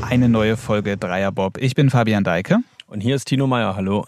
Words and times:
Eine 0.00 0.28
neue 0.28 0.56
Folge 0.56 0.96
Dreierbob. 0.96 1.58
Ich 1.58 1.74
bin 1.74 1.90
Fabian 1.90 2.22
Deike. 2.22 2.58
Und 2.86 3.00
hier 3.00 3.16
ist 3.16 3.24
Tino 3.24 3.48
Meyer. 3.48 3.74
Hallo. 3.74 4.06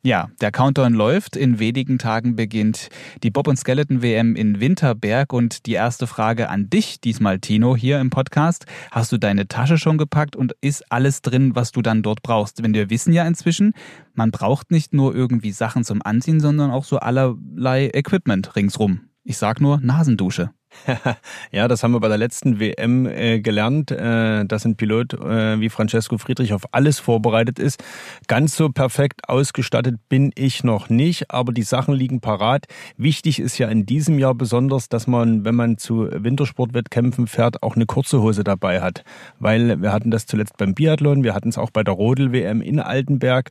Ja, 0.00 0.30
der 0.40 0.50
Countdown 0.50 0.94
läuft. 0.94 1.36
In 1.36 1.58
wenigen 1.58 1.98
Tagen 1.98 2.36
beginnt 2.36 2.88
die 3.22 3.30
Bob 3.30 3.46
und 3.46 3.58
Skeleton 3.58 4.00
WM 4.00 4.36
in 4.36 4.58
Winterberg. 4.58 5.34
Und 5.34 5.66
die 5.66 5.74
erste 5.74 6.06
Frage 6.06 6.48
an 6.48 6.70
dich 6.70 6.98
diesmal, 7.02 7.40
Tino, 7.40 7.76
hier 7.76 8.00
im 8.00 8.08
Podcast. 8.08 8.64
Hast 8.90 9.12
du 9.12 9.18
deine 9.18 9.46
Tasche 9.46 9.76
schon 9.76 9.98
gepackt 9.98 10.34
und 10.34 10.54
ist 10.62 10.90
alles 10.90 11.20
drin, 11.20 11.54
was 11.54 11.72
du 11.72 11.82
dann 11.82 12.02
dort 12.02 12.22
brauchst? 12.22 12.64
Denn 12.64 12.72
wir 12.72 12.88
wissen 12.88 13.12
ja 13.12 13.26
inzwischen, 13.26 13.74
man 14.14 14.30
braucht 14.30 14.70
nicht 14.70 14.94
nur 14.94 15.14
irgendwie 15.14 15.52
Sachen 15.52 15.84
zum 15.84 16.00
Anziehen, 16.02 16.40
sondern 16.40 16.70
auch 16.70 16.84
so 16.84 17.00
allerlei 17.00 17.90
Equipment 17.92 18.56
ringsrum. 18.56 19.09
Ich 19.30 19.38
sag 19.38 19.60
nur 19.60 19.78
Nasendusche. 19.80 20.50
ja, 21.52 21.68
das 21.68 21.84
haben 21.84 21.92
wir 21.92 22.00
bei 22.00 22.08
der 22.08 22.18
letzten 22.18 22.58
WM 22.58 23.06
äh, 23.06 23.38
gelernt, 23.38 23.92
äh, 23.92 24.44
dass 24.44 24.64
ein 24.64 24.74
Pilot 24.74 25.14
äh, 25.14 25.60
wie 25.60 25.68
Francesco 25.68 26.18
Friedrich 26.18 26.52
auf 26.52 26.62
alles 26.72 26.98
vorbereitet 26.98 27.60
ist. 27.60 27.80
Ganz 28.26 28.56
so 28.56 28.70
perfekt 28.70 29.28
ausgestattet 29.28 30.00
bin 30.08 30.32
ich 30.34 30.64
noch 30.64 30.88
nicht, 30.88 31.30
aber 31.30 31.52
die 31.52 31.62
Sachen 31.62 31.94
liegen 31.94 32.20
parat. 32.20 32.66
Wichtig 32.96 33.38
ist 33.38 33.56
ja 33.58 33.68
in 33.68 33.86
diesem 33.86 34.18
Jahr 34.18 34.34
besonders, 34.34 34.88
dass 34.88 35.06
man, 35.06 35.44
wenn 35.44 35.54
man 35.54 35.78
zu 35.78 36.08
Wintersportwettkämpfen 36.10 37.28
fährt, 37.28 37.62
auch 37.62 37.76
eine 37.76 37.86
kurze 37.86 38.20
Hose 38.20 38.42
dabei 38.42 38.80
hat. 38.80 39.04
Weil 39.38 39.80
wir 39.80 39.92
hatten 39.92 40.10
das 40.10 40.26
zuletzt 40.26 40.56
beim 40.56 40.74
Biathlon, 40.74 41.22
wir 41.22 41.36
hatten 41.36 41.50
es 41.50 41.56
auch 41.56 41.70
bei 41.70 41.84
der 41.84 41.94
Rodel-WM 41.94 42.62
in 42.62 42.80
Altenberg. 42.80 43.50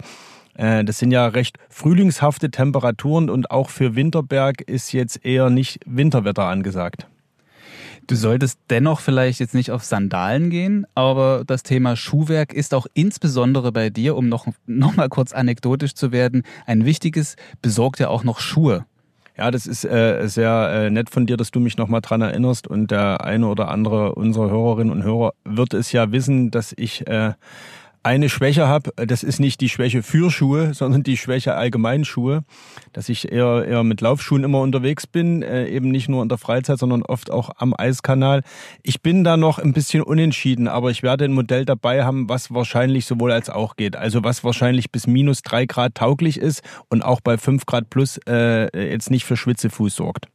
Äh, 0.59 0.83
das 0.83 0.97
sind 0.97 1.11
ja 1.11 1.25
recht 1.27 1.57
frühlingshafte 1.69 2.51
Temperaturen 2.51 3.29
und 3.29 3.49
auch 3.49 3.69
für 3.69 3.95
Winterberg 3.95 4.61
ist 4.61 4.91
jetzt 4.91 5.25
eher 5.25 5.49
nicht 5.49 5.79
Winterwetter 5.85 6.43
angesagt. 6.43 7.07
Du 8.07 8.15
solltest 8.15 8.59
dennoch 8.69 8.99
vielleicht 8.99 9.39
jetzt 9.39 9.53
nicht 9.53 9.71
auf 9.71 9.83
Sandalen 9.83 10.49
gehen, 10.49 10.85
aber 10.95 11.43
das 11.45 11.63
Thema 11.63 11.95
Schuhwerk 11.95 12.53
ist 12.53 12.73
auch 12.73 12.87
insbesondere 12.93 13.71
bei 13.71 13.89
dir, 13.89 14.17
um 14.17 14.27
noch, 14.27 14.47
noch 14.65 14.95
mal 14.95 15.09
kurz 15.09 15.31
anekdotisch 15.31 15.93
zu 15.93 16.11
werden, 16.11 16.43
ein 16.65 16.85
wichtiges, 16.85 17.35
besorgt 17.61 17.99
ja 17.99 18.09
auch 18.09 18.23
noch 18.23 18.39
Schuhe. 18.39 18.85
Ja, 19.37 19.51
das 19.51 19.67
ist 19.67 19.85
äh, 19.85 20.27
sehr 20.27 20.69
äh, 20.73 20.89
nett 20.89 21.09
von 21.09 21.25
dir, 21.25 21.37
dass 21.37 21.51
du 21.51 21.61
mich 21.61 21.77
nochmal 21.77 22.01
dran 22.01 22.19
erinnerst. 22.19 22.67
Und 22.67 22.91
der 22.91 23.23
eine 23.23 23.47
oder 23.47 23.69
andere 23.69 24.15
unserer 24.15 24.49
Hörerinnen 24.49 24.91
und 24.91 25.03
Hörer 25.03 25.33
wird 25.45 25.73
es 25.73 25.93
ja 25.93 26.11
wissen, 26.11 26.51
dass 26.51 26.73
ich 26.75 27.07
äh, 27.07 27.33
eine 28.03 28.29
Schwäche 28.29 28.67
habe, 28.67 28.91
das 28.95 29.23
ist 29.23 29.39
nicht 29.39 29.61
die 29.61 29.69
Schwäche 29.69 30.03
für 30.03 30.31
Schuhe, 30.31 30.73
sondern 30.73 31.03
die 31.03 31.17
Schwäche 31.17 31.55
allgemein 31.55 32.05
Schuhe, 32.05 32.43
dass 32.93 33.09
ich 33.09 33.31
eher, 33.31 33.65
eher 33.65 33.83
mit 33.83 34.01
Laufschuhen 34.01 34.43
immer 34.43 34.61
unterwegs 34.61 35.07
bin, 35.07 35.41
äh, 35.41 35.67
eben 35.67 35.89
nicht 35.89 36.09
nur 36.09 36.23
in 36.23 36.29
der 36.29 36.37
Freizeit, 36.37 36.79
sondern 36.79 37.03
oft 37.03 37.31
auch 37.31 37.49
am 37.57 37.73
Eiskanal. 37.77 38.43
Ich 38.83 39.01
bin 39.01 39.23
da 39.23 39.37
noch 39.37 39.59
ein 39.59 39.73
bisschen 39.73 40.01
unentschieden, 40.01 40.67
aber 40.67 40.91
ich 40.91 41.03
werde 41.03 41.25
ein 41.25 41.33
Modell 41.33 41.65
dabei 41.65 42.03
haben, 42.05 42.29
was 42.29 42.53
wahrscheinlich 42.53 43.05
sowohl 43.05 43.31
als 43.31 43.49
auch 43.49 43.75
geht. 43.75 43.95
Also 43.95 44.23
was 44.23 44.43
wahrscheinlich 44.43 44.91
bis 44.91 45.07
minus 45.07 45.41
drei 45.41 45.65
Grad 45.65 45.95
tauglich 45.95 46.39
ist 46.39 46.61
und 46.89 47.03
auch 47.03 47.21
bei 47.21 47.37
fünf 47.37 47.65
Grad 47.65 47.89
plus 47.89 48.19
äh, 48.27 48.91
jetzt 48.91 49.11
nicht 49.11 49.25
für 49.25 49.37
Schwitzefuß 49.37 49.95
sorgt 49.95 50.27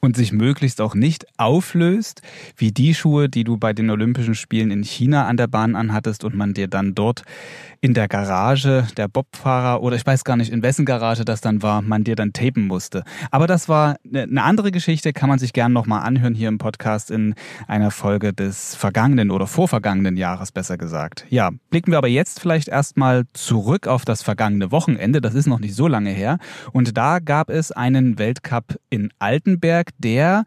und 0.00 0.16
sich 0.16 0.32
möglichst 0.32 0.80
auch 0.80 0.94
nicht 0.94 1.26
auflöst, 1.38 2.22
wie 2.56 2.72
die 2.72 2.94
Schuhe, 2.94 3.28
die 3.28 3.44
du 3.44 3.56
bei 3.56 3.72
den 3.72 3.90
Olympischen 3.90 4.34
Spielen 4.34 4.70
in 4.70 4.82
China 4.82 5.26
an 5.26 5.36
der 5.36 5.48
Bahn 5.48 5.74
anhattest 5.74 6.24
und 6.24 6.34
man 6.34 6.54
dir 6.54 6.68
dann 6.68 6.94
dort 6.94 7.22
in 7.80 7.94
der 7.94 8.08
Garage 8.08 8.86
der 8.96 9.08
Bobfahrer 9.08 9.82
oder 9.82 9.96
ich 9.96 10.04
weiß 10.04 10.24
gar 10.24 10.36
nicht, 10.36 10.52
in 10.52 10.62
wessen 10.62 10.84
Garage 10.84 11.24
das 11.24 11.40
dann 11.40 11.62
war, 11.62 11.82
man 11.82 12.04
dir 12.04 12.16
dann 12.16 12.32
tapen 12.32 12.66
musste. 12.66 13.04
Aber 13.30 13.46
das 13.46 13.68
war 13.68 13.96
ne, 14.02 14.22
eine 14.22 14.42
andere 14.42 14.72
Geschichte, 14.72 15.12
kann 15.12 15.28
man 15.28 15.38
sich 15.38 15.52
gerne 15.52 15.74
nochmal 15.74 16.02
anhören 16.02 16.34
hier 16.34 16.48
im 16.48 16.58
Podcast 16.58 17.10
in 17.10 17.34
einer 17.66 17.90
Folge 17.90 18.32
des 18.32 18.74
vergangenen 18.74 19.30
oder 19.30 19.46
vorvergangenen 19.46 20.16
Jahres, 20.16 20.50
besser 20.52 20.76
gesagt. 20.76 21.26
Ja, 21.28 21.50
blicken 21.70 21.92
wir 21.92 21.98
aber 21.98 22.08
jetzt 22.08 22.40
vielleicht 22.40 22.68
erstmal 22.68 23.24
zurück 23.32 23.86
auf 23.86 24.04
das 24.04 24.22
vergangene 24.22 24.72
Wochenende. 24.72 25.20
Das 25.20 25.34
ist 25.34 25.46
noch 25.46 25.60
nicht 25.60 25.74
so 25.74 25.86
lange 25.86 26.10
her. 26.10 26.38
Und 26.72 26.96
da 26.96 27.20
gab 27.20 27.50
es 27.50 27.70
einen 27.70 28.18
Weltcup 28.18 28.78
in 28.90 29.10
Altenberg, 29.18 29.87
der 29.98 30.44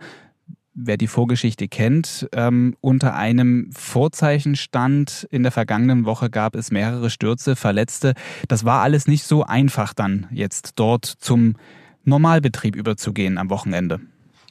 wer 0.73 0.97
die 0.97 1.07
Vorgeschichte 1.07 1.67
kennt, 1.67 2.27
ähm, 2.33 2.75
unter 2.81 3.15
einem 3.15 3.69
Vorzeichen 3.73 4.55
stand. 4.55 5.27
In 5.29 5.43
der 5.43 5.51
vergangenen 5.51 6.05
Woche 6.05 6.29
gab 6.29 6.55
es 6.55 6.71
mehrere 6.71 7.09
Stürze, 7.09 7.55
Verletzte. 7.55 8.13
Das 8.47 8.65
war 8.65 8.81
alles 8.81 9.07
nicht 9.07 9.23
so 9.23 9.43
einfach 9.43 9.93
dann 9.93 10.27
jetzt 10.31 10.73
dort 10.75 11.05
zum 11.05 11.55
Normalbetrieb 12.03 12.75
überzugehen 12.75 13.37
am 13.37 13.49
Wochenende. 13.49 13.99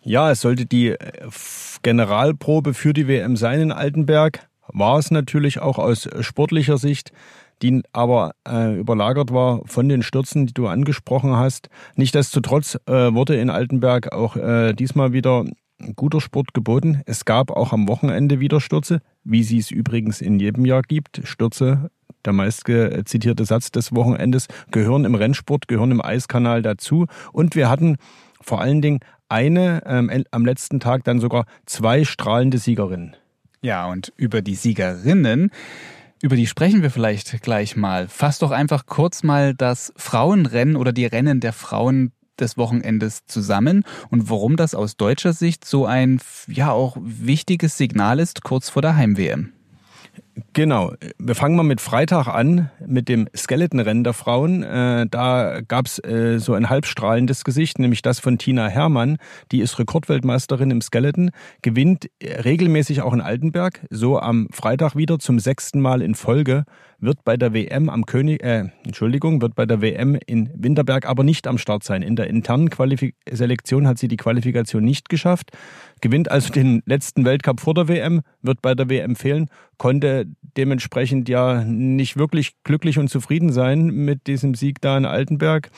Ja, 0.03 0.31
es 0.31 0.41
sollte 0.41 0.67
die 0.67 0.89
äh, 0.89 0.99
Generalprobe 1.83 2.75
für 2.75 2.93
die 2.93 3.09
WM 3.09 3.37
sein 3.37 3.61
in 3.61 3.73
Altenberg. 3.73 4.49
War 4.69 4.99
es 4.99 5.11
natürlich 5.11 5.59
auch 5.59 5.79
aus 5.79 6.09
sportlicher 6.21 6.79
Sicht 6.79 7.13
die 7.63 7.83
aber 7.93 8.33
äh, 8.49 8.79
überlagert 8.79 9.33
war 9.33 9.63
von 9.67 9.89
den 9.89 10.03
Stürzen, 10.03 10.47
die 10.47 10.55
du 10.55 10.67
angesprochen 10.67 11.37
hast. 11.37 11.69
Nichtsdestotrotz 11.97 12.79
äh, 12.87 13.13
wurde 13.13 13.37
in 13.37 13.51
Altenberg 13.51 14.13
auch 14.13 14.37
äh, 14.37 14.73
diesmal 14.73 15.13
wieder 15.13 15.45
guter 15.97 16.21
Sport 16.21 16.53
geboten. 16.55 17.03
Es 17.07 17.25
gab 17.25 17.51
auch 17.51 17.73
am 17.73 17.89
Wochenende 17.89 18.41
wieder 18.41 18.61
Stürze, 18.61 19.01
wie 19.25 19.43
sie 19.43 19.59
es 19.59 19.71
übrigens 19.71 20.21
in 20.21 20.39
jedem 20.39 20.67
Jahr 20.67 20.83
gibt. 20.83 21.23
Stürze, 21.25 21.91
der 22.25 22.35
meist 22.35 22.65
zitierte 23.07 23.45
Satz 23.47 23.71
des 23.71 23.95
Wochenendes, 23.95 24.47
gehören 24.71 25.07
im 25.07 25.15
Rennsport, 25.15 25.69
gehören 25.69 25.91
im 25.91 26.05
Eiskanal 26.05 26.61
dazu. 26.61 27.07
Und 27.33 27.55
wir 27.55 27.71
hatten 27.71 27.97
vor 28.43 28.61
allen 28.61 28.83
Dingen 28.83 29.01
eine, 29.31 29.83
ähm, 29.87 30.25
am 30.31 30.45
letzten 30.45 30.81
Tag 30.81 31.05
dann 31.05 31.21
sogar 31.21 31.47
zwei 31.65 32.05
strahlende 32.05 32.59
Siegerinnen. 32.59 33.17
Ja, 33.63 33.87
und 33.87 34.13
über 34.17 34.43
die 34.43 34.55
Siegerinnen 34.55 35.51
über 36.23 36.37
die 36.37 36.47
sprechen 36.47 36.83
wir 36.83 36.91
vielleicht 36.91 37.43
gleich 37.43 37.77
mal. 37.77 38.09
Fass 38.09 38.39
doch 38.39 38.51
einfach 38.51 38.87
kurz 38.87 39.23
mal 39.23 39.55
das 39.55 39.93
Frauenrennen 39.97 40.77
oder 40.77 40.93
die 40.93 41.07
Rennen 41.07 41.41
der 41.41 41.53
Frauen 41.53 42.13
des 42.39 42.57
Wochenendes 42.57 43.27
zusammen 43.27 43.85
und 44.11 44.31
warum 44.31 44.57
das 44.57 44.75
aus 44.75 44.97
deutscher 44.97 45.33
Sicht 45.33 45.65
so 45.65 45.87
ein 45.87 46.21
ja 46.47 46.73
auch 46.73 46.97
wichtiges 47.01 47.77
Signal 47.77 48.19
ist 48.19 48.43
kurz 48.43 48.71
vor 48.71 48.83
der 48.83 48.97
Heim-WM. 48.97 49.53
Genau. 50.53 50.93
Wir 51.19 51.35
fangen 51.35 51.57
mal 51.57 51.63
mit 51.63 51.81
Freitag 51.81 52.27
an, 52.27 52.71
mit 52.87 53.09
dem 53.09 53.29
Skeletonrennen 53.35 54.05
der 54.05 54.13
Frauen. 54.13 54.63
Äh, 54.63 55.07
da 55.11 55.61
gab's 55.67 55.99
äh, 55.99 56.39
so 56.39 56.55
ein 56.55 56.69
halbstrahlendes 56.69 57.45
Gesicht, 57.45 57.79
nämlich 57.79 58.03
das 58.03 58.21
von 58.21 58.39
Tina 58.39 58.69
Herrmann. 58.69 59.19
Die 59.53 59.61
ist 59.61 59.79
Rekordweltmeisterin 59.79 60.71
im 60.71 60.81
Skeleton, 60.81 61.31
gewinnt 61.63 62.11
regelmäßig 62.23 63.03
auch 63.03 63.13
in 63.13 63.21
Altenberg, 63.21 63.87
so 63.91 64.19
am 64.19 64.49
Freitag 64.53 64.97
wieder 64.97 65.19
zum 65.19 65.39
sechsten 65.39 65.81
Mal 65.81 66.03
in 66.03 66.15
Folge 66.15 66.65
wird 67.01 67.25
bei 67.25 67.37
der 67.37 67.55
WM 67.55 67.89
am 67.89 68.07
König, 68.07 68.43
äh, 68.43 68.65
Entschuldigung, 68.85 69.41
wird 69.41 69.55
bei 69.55 69.67
der 69.67 69.81
WM 69.81 70.19
in 70.27 70.51
Winterberg 70.55 71.07
aber 71.07 71.25
nicht 71.25 71.47
am 71.47 71.59
Start 71.59 71.83
sein. 71.83 72.03
In 72.03 72.17
der 72.17 72.29
internen 72.29 72.71
Qualifik 72.71 73.15
Selektion 73.31 73.87
hat 73.87 73.99
sie 73.99 74.09
die 74.09 74.17
Qualifikation 74.17 74.85
nicht 74.85 75.09
geschafft, 75.09 75.51
gewinnt 76.01 76.31
also 76.31 76.53
den 76.53 76.83
letzten 76.87 77.25
Weltcup 77.25 77.61
vor 77.61 77.75
der 77.75 77.89
WM, 77.89 78.23
wird 78.43 78.63
bei 78.63 78.75
der 78.75 78.89
WM 78.89 79.17
fehlen, 79.17 79.49
konnte 79.79 80.27
dementsprechend 80.57 81.29
ja 81.29 81.65
nicht 81.65 82.17
wirklich 82.17 82.53
glücklich 82.65 82.99
und 82.99 83.09
zufrieden 83.09 83.53
sein 83.53 83.87
mit 83.87 84.27
diesem 84.27 84.55
Sieg 84.55 84.81
da 84.81 84.97
in 84.97 85.07
Altenberg. 85.07 85.71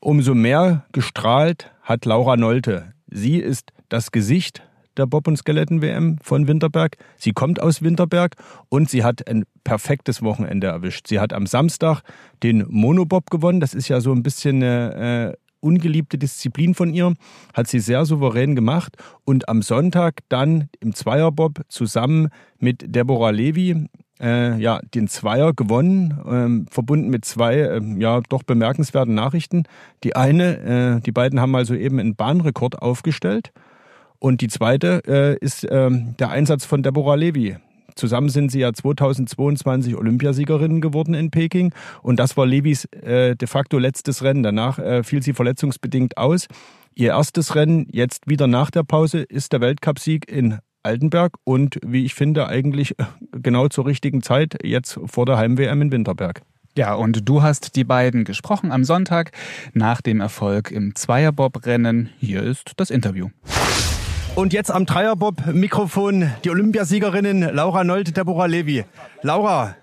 Umso 0.00 0.34
mehr 0.34 0.84
gestrahlt 0.92 1.70
hat 1.82 2.04
Laura 2.04 2.36
Nolte. 2.36 2.92
Sie 3.08 3.38
ist 3.38 3.72
das 3.88 4.10
Gesicht 4.10 4.62
der 4.96 5.06
Bob- 5.06 5.28
und 5.28 5.36
Skeleton-WM 5.36 6.18
von 6.22 6.48
Winterberg. 6.48 6.96
Sie 7.16 7.32
kommt 7.32 7.60
aus 7.60 7.82
Winterberg 7.82 8.36
und 8.68 8.90
sie 8.90 9.04
hat 9.04 9.28
ein 9.28 9.44
perfektes 9.64 10.22
Wochenende 10.22 10.66
erwischt. 10.66 11.06
Sie 11.08 11.20
hat 11.20 11.32
am 11.32 11.46
Samstag 11.46 12.02
den 12.42 12.64
Monobob 12.68 13.30
gewonnen. 13.30 13.60
Das 13.60 13.74
ist 13.74 13.88
ja 13.88 14.00
so 14.00 14.12
ein 14.12 14.22
bisschen 14.22 14.56
eine 14.56 15.32
äh, 15.32 15.36
ungeliebte 15.60 16.18
Disziplin 16.18 16.74
von 16.74 16.92
ihr. 16.92 17.14
Hat 17.54 17.68
sie 17.68 17.80
sehr 17.80 18.04
souverän 18.04 18.54
gemacht. 18.54 18.96
Und 19.24 19.48
am 19.48 19.62
Sonntag 19.62 20.20
dann 20.28 20.68
im 20.80 20.94
Zweierbob 20.94 21.62
zusammen 21.68 22.28
mit 22.58 22.94
Deborah 22.94 23.30
Levy 23.30 23.88
äh, 24.20 24.56
ja, 24.58 24.80
den 24.94 25.08
Zweier 25.08 25.52
gewonnen, 25.52 26.20
ähm, 26.26 26.66
verbunden 26.70 27.10
mit 27.10 27.24
zwei 27.24 27.56
äh, 27.56 27.80
ja 27.98 28.20
doch 28.28 28.44
bemerkenswerten 28.44 29.14
Nachrichten. 29.14 29.64
Die 30.04 30.14
eine, 30.14 30.98
äh, 30.98 31.00
die 31.00 31.12
beiden 31.12 31.40
haben 31.40 31.54
also 31.56 31.74
eben 31.74 31.98
einen 31.98 32.14
Bahnrekord 32.14 32.80
aufgestellt 32.80 33.52
und 34.22 34.40
die 34.40 34.46
zweite 34.46 35.02
äh, 35.06 35.44
ist 35.44 35.64
äh, 35.64 35.90
der 35.90 36.30
Einsatz 36.30 36.64
von 36.64 36.84
Deborah 36.84 37.16
Levy. 37.16 37.56
Zusammen 37.96 38.28
sind 38.28 38.52
sie 38.52 38.60
ja 38.60 38.72
2022 38.72 39.96
Olympiasiegerinnen 39.96 40.80
geworden 40.80 41.12
in 41.14 41.32
Peking 41.32 41.74
und 42.02 42.20
das 42.20 42.36
war 42.36 42.46
Levis 42.46 42.84
äh, 42.84 43.34
de 43.34 43.48
facto 43.48 43.78
letztes 43.78 44.22
Rennen. 44.22 44.44
Danach 44.44 44.78
äh, 44.78 45.02
fiel 45.02 45.24
sie 45.24 45.32
verletzungsbedingt 45.32 46.18
aus. 46.18 46.46
Ihr 46.94 47.10
erstes 47.10 47.56
Rennen, 47.56 47.88
jetzt 47.90 48.28
wieder 48.28 48.46
nach 48.46 48.70
der 48.70 48.84
Pause, 48.84 49.22
ist 49.22 49.52
der 49.52 49.60
Weltcupsieg 49.60 50.30
in 50.30 50.58
Altenberg 50.84 51.32
und 51.42 51.80
wie 51.84 52.04
ich 52.04 52.14
finde 52.14 52.46
eigentlich 52.46 52.98
äh, 53.00 53.04
genau 53.32 53.66
zur 53.66 53.86
richtigen 53.86 54.22
Zeit, 54.22 54.56
jetzt 54.62 55.00
vor 55.04 55.26
der 55.26 55.36
Heim-WM 55.36 55.82
in 55.82 55.90
Winterberg. 55.90 56.42
Ja, 56.76 56.94
und 56.94 57.28
du 57.28 57.42
hast 57.42 57.74
die 57.74 57.84
beiden 57.84 58.22
gesprochen 58.22 58.70
am 58.70 58.84
Sonntag 58.84 59.32
nach 59.74 60.00
dem 60.00 60.20
Erfolg 60.20 60.70
im 60.70 60.94
Zweierbob-Rennen. 60.94 62.10
Hier 62.20 62.44
ist 62.44 62.72
das 62.76 62.90
Interview. 62.90 63.28
Und 64.34 64.54
jetzt 64.54 64.70
am 64.70 64.86
Dreierbob-Mikrofon 64.86 66.32
die 66.42 66.48
Olympiasiegerinnen 66.48 67.54
Laura 67.54 67.84
Nolte, 67.84 68.12
Deborah 68.12 68.46
Levi. 68.46 68.84
Laura, 69.20 69.76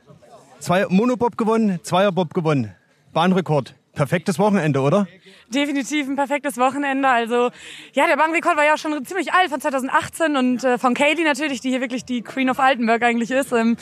zwei 0.57 0.87
Monobob 0.89 1.37
gewonnen, 1.37 1.79
Zweierbob 1.83 2.33
gewonnen. 2.33 2.73
Bahnrekord. 3.13 3.75
Perfektes 3.93 4.39
Wochenende, 4.39 4.81
oder? 4.81 5.07
Definitiv 5.53 6.07
ein 6.07 6.15
perfektes 6.15 6.57
Wochenende. 6.57 7.07
Also 7.07 7.51
ja, 7.93 8.07
der 8.07 8.17
Bahnrekord 8.17 8.57
war 8.57 8.65
ja 8.65 8.73
auch 8.73 8.77
schon 8.79 9.05
ziemlich 9.05 9.33
alt 9.33 9.49
von 9.49 9.61
2018 9.61 10.35
und 10.35 10.63
äh, 10.63 10.77
von 10.79 10.95
Kaylee 10.95 11.23
natürlich, 11.23 11.61
die 11.61 11.69
hier 11.69 11.81
wirklich 11.81 12.05
die 12.05 12.21
Queen 12.21 12.49
of 12.49 12.59
Altenburg 12.59 13.03
eigentlich 13.03 13.29
ist. 13.29 13.51
Ähm, 13.51 13.77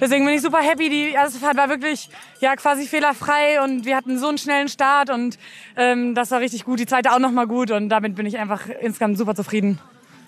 deswegen 0.00 0.24
bin 0.24 0.34
ich 0.34 0.42
super 0.42 0.60
happy. 0.60 0.88
Die 0.88 1.10
erste 1.10 1.40
Fahrt 1.40 1.56
war 1.56 1.68
wirklich 1.68 2.10
ja 2.40 2.54
quasi 2.54 2.86
fehlerfrei 2.86 3.60
und 3.62 3.86
wir 3.86 3.96
hatten 3.96 4.18
so 4.18 4.28
einen 4.28 4.38
schnellen 4.38 4.68
Start 4.68 5.10
und 5.10 5.38
ähm, 5.76 6.14
das 6.14 6.30
war 6.30 6.38
richtig 6.40 6.64
gut. 6.64 6.78
Die 6.78 6.86
zweite 6.86 7.12
auch 7.12 7.18
noch 7.18 7.32
mal 7.32 7.46
gut 7.46 7.72
und 7.72 7.88
damit 7.88 8.14
bin 8.14 8.26
ich 8.26 8.38
einfach 8.38 8.68
insgesamt 8.80 9.18
super 9.18 9.34
zufrieden. 9.34 9.80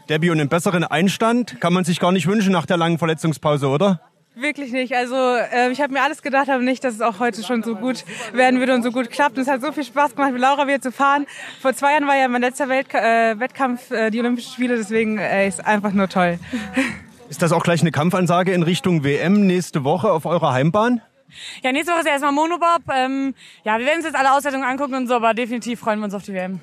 Debbie, 0.09 0.31
und 0.31 0.41
einen 0.41 0.49
besseren 0.49 0.85
Einstand 0.85 1.61
kann 1.61 1.73
man 1.73 1.85
sich 1.85 1.99
gar 2.01 2.13
nicht 2.13 2.27
wünschen 2.27 2.53
nach 2.53 2.67
der 2.67 2.77
langen 2.77 2.99
Verletzungspause, 2.99 3.69
oder? 3.69 4.01
Wirklich 4.37 4.73
nicht. 4.73 4.95
Also 4.95 5.15
äh, 5.15 5.71
ich 5.71 5.81
habe 5.81 5.93
mir 5.93 6.03
alles 6.03 6.21
gedacht, 6.21 6.49
aber 6.49 6.63
nicht, 6.63 6.83
dass 6.83 6.95
es 6.95 7.01
auch 7.01 7.21
heute 7.21 7.45
schon 7.45 7.63
so 7.63 7.77
gut 7.77 8.05
werden 8.33 8.59
würde 8.59 8.75
und 8.75 8.83
so 8.83 8.91
gut 8.91 9.11
klappt. 9.11 9.37
Und 9.37 9.43
es 9.43 9.49
hat 9.49 9.61
so 9.61 9.71
viel 9.71 9.85
Spaß 9.85 10.17
gemacht, 10.17 10.33
mit 10.33 10.41
Laura 10.41 10.67
wieder 10.67 10.81
zu 10.81 10.91
fahren. 10.91 11.27
Vor 11.63 11.73
zwei 11.73 11.93
Jahren 11.93 12.09
war 12.09 12.17
ja 12.17 12.27
mein 12.27 12.43
letzter 12.43 12.69
Welt 12.69 12.93
äh, 12.93 13.39
Wettkampf 13.39 13.93
äh, 13.93 14.11
die 14.11 14.19
Olympischen 14.19 14.53
Spiele, 14.53 14.77
deswegen 14.77 15.19
äh, 15.19 15.47
ist 15.47 15.65
einfach 15.65 15.93
nur 15.93 16.09
toll. 16.09 16.39
Ist 17.31 17.41
das 17.41 17.53
auch 17.53 17.65
gleich 17.65 17.81
eine 17.81 17.91
Kampfansage 17.91 18.53
in 18.53 18.63
Richtung 18.63 19.03
WM 19.03 19.47
nächste 19.47 19.83
Woche 19.83 20.13
auf 20.13 20.27
eurer 20.27 20.53
Heimbahn? 20.53 21.01
Ja, 21.63 21.73
nächste 21.73 21.93
Woche 21.93 22.01
ist 22.01 22.07
ja 22.07 22.13
erstmal 22.13 22.33
Monobob. 22.33 22.83
Ähm, 22.95 23.35
ja, 23.65 23.79
wir 23.79 23.87
werden 23.87 23.97
uns 23.97 24.05
jetzt 24.05 24.15
alle 24.15 24.33
Auswertungen 24.33 24.63
angucken 24.63 24.95
und 24.95 25.09
so, 25.09 25.15
aber 25.15 25.33
definitiv 25.35 25.81
freuen 25.81 25.99
wir 26.01 26.05
uns 26.05 26.15
auf 26.15 26.23
die 26.23 26.35
WM. 26.35 26.61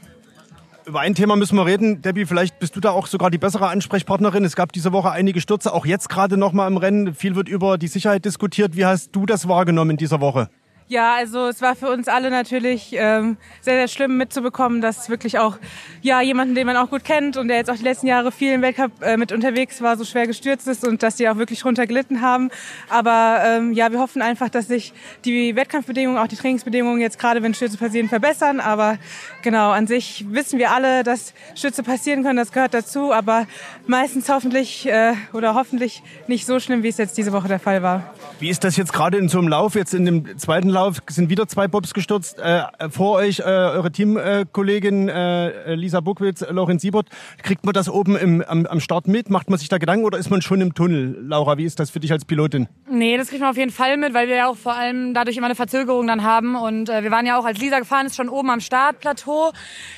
Über 0.86 1.00
ein 1.00 1.14
Thema 1.14 1.36
müssen 1.36 1.56
wir 1.56 1.66
reden. 1.66 2.02
Debbie, 2.02 2.26
vielleicht 2.26 2.58
bist 2.60 2.76
du 2.76 2.80
da 2.80 2.92
auch 2.92 3.06
sogar 3.06 3.30
die 3.30 3.38
bessere 3.38 3.68
Ansprechpartnerin. 3.68 4.44
Es 4.44 4.56
gab 4.56 4.72
diese 4.72 4.92
Woche 4.92 5.12
einige 5.12 5.40
Stürze, 5.40 5.74
auch 5.74 5.86
jetzt 5.86 6.10
gerade 6.10 6.38
noch 6.38 6.54
mal 6.54 6.68
im 6.68 6.78
Rennen. 6.78 7.14
Viel 7.14 7.36
wird 7.36 7.50
über 7.50 7.78
die 7.78 7.88
Sicherheit 7.88 8.26
diskutiert. 8.26 8.76
Wie 8.76 8.86
hast 8.86 9.16
du 9.16 9.26
das 9.26 9.48
wahrgenommen 9.48 9.92
in 9.92 9.98
dieser 9.98 10.22
Woche? 10.22 10.50
Ja, 10.92 11.16
also 11.16 11.48
es 11.48 11.62
war 11.62 11.74
für 11.78 11.90
uns 11.90 12.10
alle 12.10 12.30
natürlich 12.30 12.90
ähm, 12.92 13.38
sehr, 13.62 13.76
sehr 13.76 13.88
schlimm 13.88 14.18
mitzubekommen, 14.18 14.82
dass 14.82 15.10
wirklich 15.10 15.40
auch 15.40 15.58
ja 16.02 16.20
jemanden, 16.20 16.54
den 16.54 16.68
man 16.68 16.76
auch 16.76 16.90
gut 16.90 17.06
kennt 17.06 17.38
und 17.38 17.48
der 17.48 17.56
jetzt 17.56 17.70
auch 17.70 17.78
die 17.78 17.84
letzten 17.84 18.08
Jahre 18.08 18.34
viel 18.34 18.52
im 18.52 18.62
Weltcup 18.62 18.92
äh, 19.02 19.16
mit 19.16 19.32
unterwegs 19.32 19.82
war, 19.82 19.96
so 19.96 20.04
schwer 20.04 20.28
gestürzt 20.28 20.68
ist 20.68 20.86
und 20.86 21.02
dass 21.02 21.16
die 21.16 21.30
auch 21.30 21.38
wirklich 21.38 21.64
runter 21.64 21.88
gelitten 21.88 22.20
haben. 22.20 22.50
Aber 22.90 23.40
ähm, 23.42 23.72
ja, 23.72 23.90
wir 23.94 24.00
hoffen 24.00 24.22
einfach, 24.22 24.50
dass 24.50 24.68
sich 24.68 24.92
die 25.24 25.56
Wettkampfbedingungen, 25.56 26.22
auch 26.22 26.28
die 26.28 26.36
Trainingsbedingungen 26.36 27.00
jetzt 27.00 27.18
gerade, 27.18 27.42
wenn 27.42 27.54
Stürze 27.54 27.78
passieren, 27.78 28.10
verbessern. 28.10 28.60
Aber 28.60 28.98
genau, 29.44 29.72
an 29.72 29.88
sich 29.88 30.26
wissen 30.28 30.60
wir 30.60 30.72
alle, 30.72 31.04
dass 31.04 31.34
Stürze 31.56 31.84
passieren 31.84 32.22
können, 32.24 32.36
das 32.36 32.52
gehört 32.52 32.74
dazu. 32.74 33.14
Aber 33.14 33.48
meistens 33.88 34.28
hoffentlich 34.28 34.90
äh, 34.90 35.14
oder 35.32 35.56
hoffentlich 35.56 36.04
nicht 36.28 36.46
so 36.46 36.60
schlimm, 36.60 36.84
wie 36.84 36.90
es 36.90 36.98
jetzt 36.98 37.18
diese 37.18 37.32
Woche 37.32 37.48
der 37.48 37.60
Fall 37.60 37.82
war. 37.82 38.14
Wie 38.40 38.50
ist 38.50 38.66
das 38.66 38.76
jetzt 38.76 38.92
gerade 38.92 39.18
in 39.18 39.30
so 39.30 39.38
einem 39.38 39.48
Lauf, 39.48 39.76
jetzt 39.76 39.94
in 39.94 40.04
dem 40.04 40.38
zweiten 40.38 40.68
Lauf? 40.68 40.81
Lauf 40.82 40.98
sind 41.08 41.30
wieder 41.30 41.48
zwei 41.48 41.68
Bobs 41.68 41.94
gestürzt. 41.94 42.40
Äh, 42.40 42.64
vor 42.90 43.18
euch 43.18 43.38
äh, 43.40 43.44
eure 43.44 43.92
Teamkollegin 43.92 45.10
äh, 45.10 45.76
Lisa 45.76 46.00
Buckwitz, 46.00 46.44
Lorenz 46.50 46.82
Siebert. 46.82 47.08
Kriegt 47.44 47.66
man 47.66 47.74
das 47.74 47.88
oben 47.88 48.16
im, 48.16 48.42
am, 48.42 48.66
am 48.66 48.80
Start 48.80 49.08
mit? 49.08 49.30
Macht 49.30 49.52
man 49.52 49.60
sich 49.60 49.70
da 49.70 49.78
Gedanken 49.78 50.06
oder 50.06 50.18
ist 50.18 50.32
man 50.32 50.42
schon 50.42 50.60
im 50.60 50.74
Tunnel? 50.74 51.16
Laura, 51.22 51.60
wie 51.60 51.66
ist 51.66 51.80
das 51.80 51.92
für 51.92 52.00
dich 52.00 52.12
als 52.12 52.26
Pilotin? 52.26 52.68
Nee, 52.90 53.16
das 53.16 53.28
kriegt 53.28 53.42
man 53.42 53.52
auf 53.52 53.58
jeden 53.58 53.70
Fall 53.70 53.96
mit, 53.98 54.16
weil 54.16 54.28
wir 54.28 54.36
ja 54.38 54.48
auch 54.48 54.58
vor 54.58 54.74
allem 54.74 55.14
dadurch 55.14 55.38
immer 55.38 55.46
eine 55.46 55.54
Verzögerung 55.54 56.08
dann 56.08 56.24
haben. 56.24 56.56
Und 56.56 56.90
äh, 56.90 57.04
wir 57.04 57.12
waren 57.12 57.28
ja 57.28 57.38
auch, 57.38 57.46
als 57.46 57.60
Lisa 57.60 57.78
gefahren 57.78 58.08
ist, 58.08 58.16
schon 58.16 58.28
oben 58.28 58.50
am 58.50 58.60
Startplateau. 58.60 59.52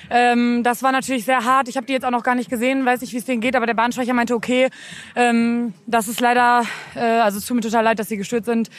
Ähm, 0.09 0.63
das 0.63 0.83
war 0.83 0.91
natürlich 0.91 1.23
sehr 1.23 1.45
hart. 1.45 1.69
Ich 1.69 1.77
habe 1.77 1.85
die 1.85 1.93
jetzt 1.93 2.03
auch 2.03 2.11
noch 2.11 2.23
gar 2.23 2.35
nicht 2.35 2.49
gesehen, 2.49 2.85
weiß 2.85 2.99
nicht, 2.99 3.13
wie 3.13 3.17
es 3.17 3.25
denen 3.25 3.39
geht, 3.39 3.55
aber 3.55 3.67
der 3.67 3.73
Bahnsprecher 3.73 4.13
meinte, 4.13 4.35
okay, 4.35 4.67
ähm, 5.15 5.73
das 5.87 6.09
ist 6.09 6.19
leider, 6.19 6.63
äh, 6.93 6.99
also 6.99 7.37
es 7.37 7.45
tut 7.45 7.55
mir 7.55 7.61
total 7.61 7.85
leid, 7.85 7.99
dass 7.99 8.09
sie 8.09 8.17
gestürzt 8.17 8.47
sind. 8.47 8.69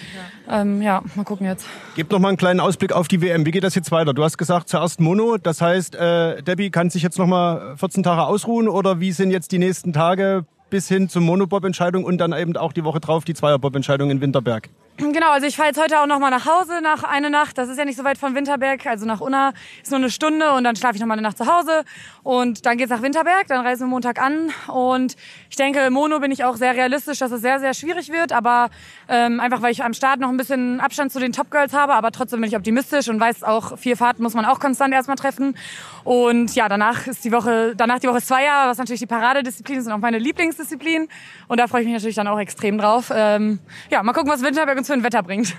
Ja, 0.46 0.60
ähm, 0.60 0.82
ja 0.82 1.02
mal 1.14 1.24
gucken 1.24 1.46
jetzt. 1.46 1.66
Gib 1.96 2.10
noch 2.10 2.18
mal 2.18 2.26
einen 2.26 2.36
kleinen 2.36 2.58
Ausblick 2.58 2.92
auf 2.92 3.06
die 3.06 3.22
WM. 3.22 3.46
Wie 3.46 3.52
geht 3.52 3.62
das 3.62 3.76
jetzt 3.76 3.92
weiter? 3.92 4.14
Du 4.14 4.24
hast 4.24 4.36
gesagt, 4.36 4.68
zuerst 4.68 4.98
Mono. 4.98 5.36
Das 5.36 5.60
heißt, 5.60 5.94
äh, 5.94 6.42
Debbie 6.42 6.70
kann 6.70 6.90
sich 6.90 7.04
jetzt 7.04 7.20
noch 7.20 7.26
mal 7.28 7.76
14 7.76 8.02
Tage 8.02 8.24
ausruhen 8.24 8.68
oder 8.68 8.98
wie 8.98 9.12
sind 9.12 9.30
jetzt 9.30 9.52
die 9.52 9.58
nächsten 9.58 9.92
Tage 9.92 10.44
bis 10.70 10.88
hin 10.88 11.08
zur 11.08 11.22
Monobob-Entscheidung 11.22 12.02
und 12.02 12.18
dann 12.18 12.32
eben 12.32 12.56
auch 12.56 12.72
die 12.72 12.82
Woche 12.82 12.98
drauf 12.98 13.24
die 13.24 13.34
Zweierbob-Entscheidung 13.34 14.10
in 14.10 14.20
Winterberg? 14.20 14.70
Genau, 14.96 15.32
also 15.32 15.44
ich 15.44 15.56
fahre 15.56 15.70
jetzt 15.70 15.80
heute 15.80 15.98
auch 15.98 16.06
noch 16.06 16.20
mal 16.20 16.30
nach 16.30 16.46
Hause 16.46 16.80
nach 16.80 17.02
einer 17.02 17.28
Nacht. 17.28 17.58
Das 17.58 17.68
ist 17.68 17.78
ja 17.78 17.84
nicht 17.84 17.96
so 17.96 18.04
weit 18.04 18.16
von 18.16 18.36
Winterberg, 18.36 18.86
also 18.86 19.06
nach 19.06 19.20
Unna 19.20 19.52
ist 19.82 19.90
nur 19.90 19.98
eine 19.98 20.08
Stunde 20.08 20.52
und 20.52 20.62
dann 20.62 20.76
schlafe 20.76 20.94
ich 20.94 21.00
noch 21.00 21.08
mal 21.08 21.14
eine 21.14 21.22
Nacht 21.22 21.36
zu 21.36 21.46
Hause 21.52 21.84
und 22.22 22.64
dann 22.64 22.78
geht's 22.78 22.90
nach 22.90 23.02
Winterberg. 23.02 23.48
Dann 23.48 23.66
reisen 23.66 23.86
wir 23.86 23.90
Montag 23.90 24.22
an 24.22 24.52
und 24.68 25.16
ich 25.50 25.56
denke, 25.56 25.90
Mono 25.90 26.20
bin 26.20 26.30
ich 26.30 26.44
auch 26.44 26.54
sehr 26.54 26.76
realistisch, 26.76 27.18
dass 27.18 27.32
es 27.32 27.40
sehr 27.40 27.58
sehr 27.58 27.74
schwierig 27.74 28.12
wird, 28.12 28.30
aber 28.30 28.70
ähm, 29.08 29.40
einfach 29.40 29.62
weil 29.62 29.72
ich 29.72 29.82
am 29.82 29.94
Start 29.94 30.20
noch 30.20 30.28
ein 30.28 30.36
bisschen 30.36 30.78
Abstand 30.78 31.10
zu 31.10 31.18
den 31.18 31.32
Top 31.32 31.50
Girls 31.50 31.72
habe, 31.72 31.94
aber 31.94 32.12
trotzdem 32.12 32.40
bin 32.40 32.48
ich 32.48 32.56
optimistisch 32.56 33.08
und 33.08 33.18
weiß 33.18 33.42
auch 33.42 33.76
vier 33.76 33.96
Fahrten 33.96 34.22
muss 34.22 34.34
man 34.34 34.44
auch 34.44 34.60
konstant 34.60 34.94
erstmal 34.94 35.16
treffen 35.16 35.56
und 36.04 36.54
ja 36.54 36.68
danach 36.68 37.08
ist 37.08 37.24
die 37.24 37.32
Woche 37.32 37.74
danach 37.76 37.98
die 37.98 38.06
Woche 38.06 38.22
Zweier, 38.22 38.68
was 38.68 38.78
natürlich 38.78 39.00
die 39.00 39.06
Paradedisziplin 39.06 39.80
ist 39.80 39.86
und 39.86 39.92
auch 39.92 39.98
meine 39.98 40.18
Lieblingsdisziplin 40.18 41.08
und 41.48 41.58
da 41.58 41.66
freue 41.66 41.80
ich 41.80 41.86
mich 41.88 41.94
natürlich 41.94 42.16
dann 42.16 42.28
auch 42.28 42.38
extrem 42.38 42.78
drauf. 42.78 43.10
Ähm, 43.12 43.58
ja, 43.90 44.00
mal 44.04 44.12
gucken, 44.12 44.30
was 44.30 44.40
Winterberg 44.40 44.83
uns 44.84 44.88
für 44.88 44.94
ein 44.94 45.02
Wetter 45.02 45.22
bringt. 45.22 45.56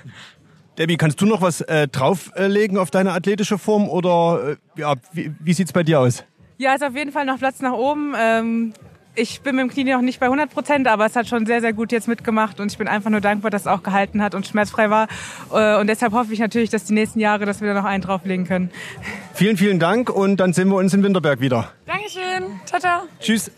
Debbie, 0.77 0.97
kannst 0.97 1.19
du 1.21 1.25
noch 1.25 1.41
was 1.41 1.61
äh, 1.61 1.87
drauflegen 1.87 2.77
auf 2.77 2.91
deine 2.91 3.13
athletische 3.13 3.57
Form 3.57 3.89
oder 3.89 4.57
äh, 4.75 4.79
ja, 4.79 4.95
wie, 5.13 5.33
wie 5.39 5.53
sieht's 5.53 5.73
bei 5.73 5.83
dir 5.83 5.99
aus? 5.99 6.23
Ja, 6.57 6.73
ist 6.73 6.83
auf 6.83 6.95
jeden 6.95 7.11
Fall 7.11 7.25
noch 7.25 7.39
Platz 7.39 7.59
nach 7.61 7.73
oben. 7.73 8.13
Ähm, 8.17 8.73
ich 9.15 9.41
bin 9.41 9.55
mit 9.55 9.63
dem 9.63 9.69
Knie 9.69 9.93
noch 9.93 10.01
nicht 10.01 10.19
bei 10.19 10.25
100 10.25 10.49
Prozent, 10.49 10.87
aber 10.87 11.05
es 11.05 11.15
hat 11.15 11.27
schon 11.27 11.45
sehr, 11.45 11.61
sehr 11.61 11.71
gut 11.71 11.93
jetzt 11.93 12.07
mitgemacht 12.09 12.59
und 12.59 12.71
ich 12.71 12.77
bin 12.77 12.89
einfach 12.89 13.09
nur 13.09 13.21
dankbar, 13.21 13.49
dass 13.49 13.61
es 13.61 13.67
auch 13.67 13.81
gehalten 13.81 14.21
hat 14.21 14.35
und 14.35 14.45
schmerzfrei 14.45 14.89
war. 14.89 15.07
Äh, 15.53 15.79
und 15.79 15.87
deshalb 15.87 16.11
hoffe 16.11 16.33
ich 16.33 16.39
natürlich, 16.39 16.69
dass 16.69 16.83
die 16.83 16.93
nächsten 16.93 17.19
Jahre, 17.19 17.45
dass 17.45 17.61
wir 17.61 17.69
da 17.69 17.73
noch 17.73 17.85
einen 17.87 18.03
drauflegen 18.03 18.45
können. 18.45 18.69
Vielen, 19.33 19.55
vielen 19.57 19.79
Dank 19.79 20.09
und 20.09 20.37
dann 20.37 20.51
sehen 20.51 20.67
wir 20.67 20.75
uns 20.75 20.93
in 20.93 21.03
Winterberg 21.03 21.39
wieder. 21.39 21.71
Dankeschön. 21.85 22.59
Ciao, 22.65 22.79
ciao. 22.79 23.01
Tschüss. 23.19 23.49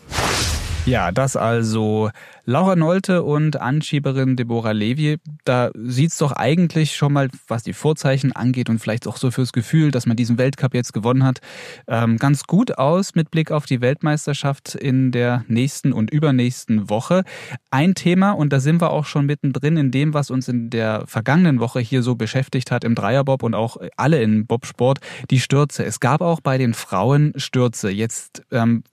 Ja, 0.88 1.12
das 1.12 1.36
also 1.36 2.10
Laura 2.46 2.74
Nolte 2.74 3.22
und 3.22 3.60
Anschieberin 3.60 4.36
Deborah 4.36 4.72
Levi. 4.72 5.18
Da 5.44 5.70
sieht's 5.74 6.16
doch 6.16 6.32
eigentlich 6.32 6.96
schon 6.96 7.12
mal, 7.12 7.28
was 7.46 7.62
die 7.62 7.74
Vorzeichen 7.74 8.32
angeht 8.32 8.70
und 8.70 8.78
vielleicht 8.78 9.06
auch 9.06 9.18
so 9.18 9.30
fürs 9.30 9.52
Gefühl, 9.52 9.90
dass 9.90 10.06
man 10.06 10.16
diesen 10.16 10.38
Weltcup 10.38 10.72
jetzt 10.72 10.94
gewonnen 10.94 11.24
hat, 11.24 11.40
ähm, 11.88 12.16
ganz 12.16 12.44
gut 12.44 12.78
aus 12.78 13.14
mit 13.14 13.30
Blick 13.30 13.50
auf 13.50 13.66
die 13.66 13.82
Weltmeisterschaft 13.82 14.76
in 14.76 15.12
der 15.12 15.44
nächsten 15.46 15.92
und 15.92 16.10
übernächsten 16.10 16.88
Woche. 16.88 17.24
Ein 17.70 17.94
Thema, 17.94 18.30
und 18.30 18.50
da 18.54 18.58
sind 18.58 18.80
wir 18.80 18.90
auch 18.90 19.04
schon 19.04 19.26
mittendrin 19.26 19.76
in 19.76 19.90
dem, 19.90 20.14
was 20.14 20.30
uns 20.30 20.48
in 20.48 20.70
der 20.70 21.06
vergangenen 21.06 21.60
Woche 21.60 21.80
hier 21.80 22.02
so 22.02 22.14
beschäftigt 22.14 22.70
hat 22.70 22.82
im 22.82 22.94
Dreierbob 22.94 23.42
und 23.42 23.54
auch 23.54 23.76
alle 23.98 24.22
in 24.22 24.46
Bobsport, 24.46 25.00
die 25.30 25.40
Stürze. 25.40 25.84
Es 25.84 26.00
gab 26.00 26.22
auch 26.22 26.40
bei 26.40 26.56
den 26.56 26.72
Frauen 26.72 27.34
Stürze. 27.36 27.90
Jetzt 27.90 28.42
ähm, 28.52 28.84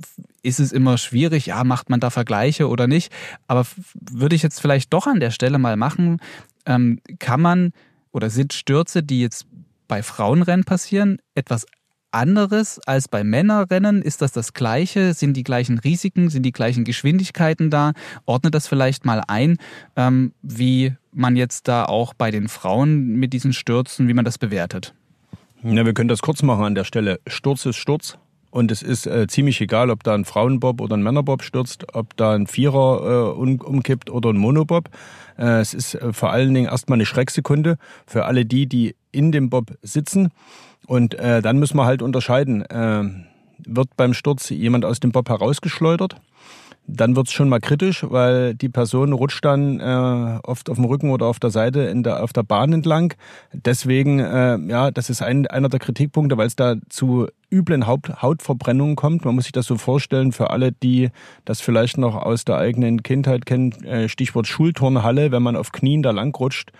ist 0.45 0.59
es 0.59 0.71
immer 0.71 0.97
schwierig, 0.97 1.47
ja, 1.47 1.63
macht 1.63 1.89
man 1.89 1.99
da 1.99 2.09
Vergleiche 2.09 2.69
oder 2.69 2.87
nicht. 2.87 3.11
Aber 3.47 3.65
würde 3.99 4.35
ich 4.35 4.43
jetzt 4.43 4.61
vielleicht 4.61 4.93
doch 4.93 5.07
an 5.07 5.19
der 5.19 5.31
Stelle 5.31 5.59
mal 5.59 5.75
machen, 5.75 6.19
ähm, 6.65 6.99
kann 7.19 7.41
man 7.41 7.71
oder 8.11 8.29
sind 8.29 8.53
Stürze, 8.53 9.03
die 9.03 9.21
jetzt 9.21 9.47
bei 9.87 10.01
Frauenrennen 10.01 10.63
passieren, 10.63 11.17
etwas 11.35 11.65
anderes 12.11 12.79
als 12.85 13.07
bei 13.07 13.23
Männerrennen? 13.23 14.01
Ist 14.01 14.21
das 14.21 14.31
das 14.31 14.53
Gleiche? 14.53 15.13
Sind 15.13 15.33
die 15.33 15.43
gleichen 15.43 15.79
Risiken? 15.79 16.29
Sind 16.29 16.43
die 16.43 16.53
gleichen 16.53 16.85
Geschwindigkeiten 16.85 17.69
da? 17.69 17.91
Ordne 18.25 18.51
das 18.51 18.67
vielleicht 18.67 19.05
mal 19.05 19.21
ein, 19.27 19.57
ähm, 19.95 20.33
wie 20.41 20.93
man 21.11 21.35
jetzt 21.35 21.67
da 21.67 21.85
auch 21.85 22.13
bei 22.13 22.31
den 22.31 22.47
Frauen 22.47 23.15
mit 23.15 23.33
diesen 23.33 23.53
Stürzen, 23.53 24.07
wie 24.07 24.13
man 24.13 24.25
das 24.25 24.37
bewertet. 24.37 24.93
Ja, 25.63 25.85
wir 25.85 25.93
können 25.93 26.09
das 26.09 26.21
kurz 26.21 26.43
machen 26.43 26.63
an 26.63 26.75
der 26.75 26.83
Stelle. 26.83 27.19
Sturz 27.27 27.65
ist 27.65 27.77
Sturz. 27.77 28.17
Und 28.55 28.71
es 28.71 28.81
ist 28.81 29.05
äh, 29.05 29.27
ziemlich 29.27 29.59
egal, 29.59 29.89
ob 29.89 30.03
da 30.03 30.13
ein 30.13 30.23
Frauenbob 30.23 30.79
oder 30.79 30.95
ein 30.95 31.03
Männerbob 31.03 31.43
stürzt, 31.43 31.93
ob 31.93 32.15
da 32.15 32.33
ein 32.33 32.47
Vierer 32.47 33.33
äh, 33.35 33.37
um, 33.37 33.59
umkippt 33.59 34.09
oder 34.09 34.29
ein 34.29 34.37
Monobob. 34.37 34.87
Äh, 35.37 35.59
es 35.59 35.73
ist 35.73 35.95
äh, 35.95 36.13
vor 36.13 36.31
allen 36.31 36.53
Dingen 36.53 36.67
erstmal 36.67 36.95
eine 36.95 37.05
Schrecksekunde 37.05 37.77
für 38.07 38.23
alle 38.23 38.45
die, 38.45 38.65
die 38.65 38.95
in 39.11 39.33
dem 39.33 39.49
Bob 39.49 39.73
sitzen. 39.81 40.29
Und 40.87 41.15
äh, 41.15 41.41
dann 41.41 41.59
müssen 41.59 41.75
wir 41.75 41.83
halt 41.83 42.01
unterscheiden. 42.01 42.61
Äh, 42.61 43.03
wird 43.57 43.89
beim 43.97 44.13
Sturz 44.13 44.49
jemand 44.49 44.85
aus 44.85 45.01
dem 45.01 45.11
Bob 45.11 45.27
herausgeschleudert? 45.27 46.15
Dann 46.87 47.15
wird's 47.15 47.31
schon 47.31 47.49
mal 47.49 47.59
kritisch, 47.59 48.05
weil 48.07 48.53
die 48.53 48.69
Person 48.69 49.13
rutscht 49.13 49.43
dann 49.43 49.79
äh, 49.79 50.39
oft 50.43 50.69
auf 50.69 50.75
dem 50.75 50.85
Rücken 50.85 51.09
oder 51.09 51.25
auf 51.25 51.39
der 51.39 51.49
Seite 51.49 51.81
in 51.81 52.03
der, 52.03 52.23
auf 52.23 52.33
der 52.33 52.43
Bahn 52.43 52.73
entlang. 52.73 53.13
Deswegen, 53.53 54.19
äh, 54.19 54.57
ja, 54.67 54.91
das 54.91 55.09
ist 55.09 55.21
ein, 55.21 55.47
einer 55.47 55.69
der 55.69 55.79
Kritikpunkte, 55.79 56.37
weil 56.37 56.47
es 56.47 56.55
da 56.55 56.75
zu 56.89 57.27
üblen 57.51 57.87
Haut, 57.87 58.21
Hautverbrennungen 58.21 58.95
kommt. 58.95 59.25
Man 59.25 59.35
muss 59.35 59.45
sich 59.45 59.53
das 59.53 59.65
so 59.65 59.77
vorstellen, 59.77 60.31
für 60.31 60.51
alle, 60.51 60.71
die 60.71 61.09
das 61.43 61.61
vielleicht 61.61 61.97
noch 61.97 62.15
aus 62.15 62.45
der 62.45 62.57
eigenen 62.57 63.01
Kindheit 63.03 63.45
kennen, 63.45 63.71
äh, 63.83 64.07
Stichwort 64.07 64.47
Schulturnhalle, 64.47 65.31
wenn 65.31 65.43
man 65.43 65.55
auf 65.55 65.71
Knien 65.71 66.03
da 66.03 66.11
lang 66.11 66.35
rutscht. 66.35 66.71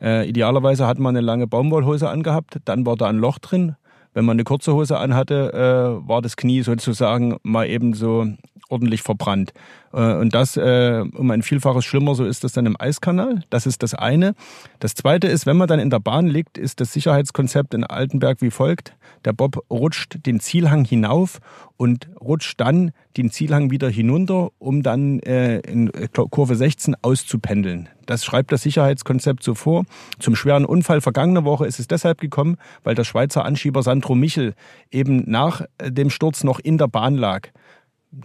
Äh, 0.00 0.28
idealerweise 0.28 0.86
hat 0.86 0.98
man 0.98 1.16
eine 1.16 1.24
lange 1.24 1.46
Baumwollhose 1.46 2.08
angehabt, 2.10 2.58
dann 2.64 2.84
war 2.84 2.96
da 2.96 3.06
ein 3.06 3.16
Loch 3.16 3.38
drin, 3.38 3.76
wenn 4.14 4.24
man 4.24 4.36
eine 4.36 4.44
kurze 4.44 4.72
Hose 4.74 4.98
anhatte, 4.98 5.52
äh, 5.52 6.08
war 6.08 6.22
das 6.22 6.36
Knie 6.36 6.62
sozusagen 6.62 7.36
mal 7.42 7.68
eben 7.68 7.92
so 7.94 8.26
ordentlich 8.68 9.02
verbrannt. 9.02 9.52
Äh, 9.94 10.14
und 10.14 10.34
das 10.34 10.56
äh, 10.56 11.04
um 11.14 11.30
ein 11.30 11.42
Vielfaches 11.42 11.84
schlimmer, 11.84 12.14
so 12.14 12.24
ist 12.24 12.44
das 12.44 12.52
dann 12.52 12.66
im 12.66 12.76
Eiskanal. 12.78 13.42
Das 13.50 13.66
ist 13.66 13.82
das 13.82 13.94
eine. 13.94 14.34
Das 14.80 14.94
zweite 14.94 15.28
ist, 15.28 15.46
wenn 15.46 15.56
man 15.56 15.68
dann 15.68 15.78
in 15.78 15.90
der 15.90 16.00
Bahn 16.00 16.26
liegt, 16.26 16.58
ist 16.58 16.80
das 16.80 16.92
Sicherheitskonzept 16.92 17.74
in 17.74 17.84
Altenberg 17.84 18.42
wie 18.42 18.50
folgt. 18.50 18.96
Der 19.24 19.32
Bob 19.32 19.64
rutscht 19.70 20.26
den 20.26 20.40
Zielhang 20.40 20.84
hinauf 20.84 21.38
und 21.76 22.08
rutscht 22.20 22.60
dann 22.60 22.92
den 23.16 23.30
Zielhang 23.30 23.70
wieder 23.70 23.88
hinunter, 23.88 24.50
um 24.58 24.82
dann 24.82 25.20
äh, 25.20 25.60
in 25.60 25.90
Kurve 26.30 26.56
16 26.56 26.96
auszupendeln. 27.02 27.88
Das 28.06 28.24
schreibt 28.24 28.52
das 28.52 28.62
Sicherheitskonzept 28.62 29.42
so 29.42 29.54
vor. 29.54 29.84
Zum 30.18 30.36
schweren 30.36 30.64
Unfall 30.64 31.00
vergangene 31.00 31.44
Woche 31.44 31.66
ist 31.66 31.78
es 31.78 31.86
deshalb 31.86 32.20
gekommen, 32.20 32.56
weil 32.82 32.94
der 32.94 33.04
Schweizer 33.04 33.44
Anschieber 33.44 33.82
Sandro 33.82 34.14
Michel 34.14 34.54
eben 34.90 35.24
nach 35.30 35.62
dem 35.82 36.10
Sturz 36.10 36.44
noch 36.44 36.58
in 36.58 36.76
der 36.76 36.88
Bahn 36.88 37.14
lag. 37.14 37.48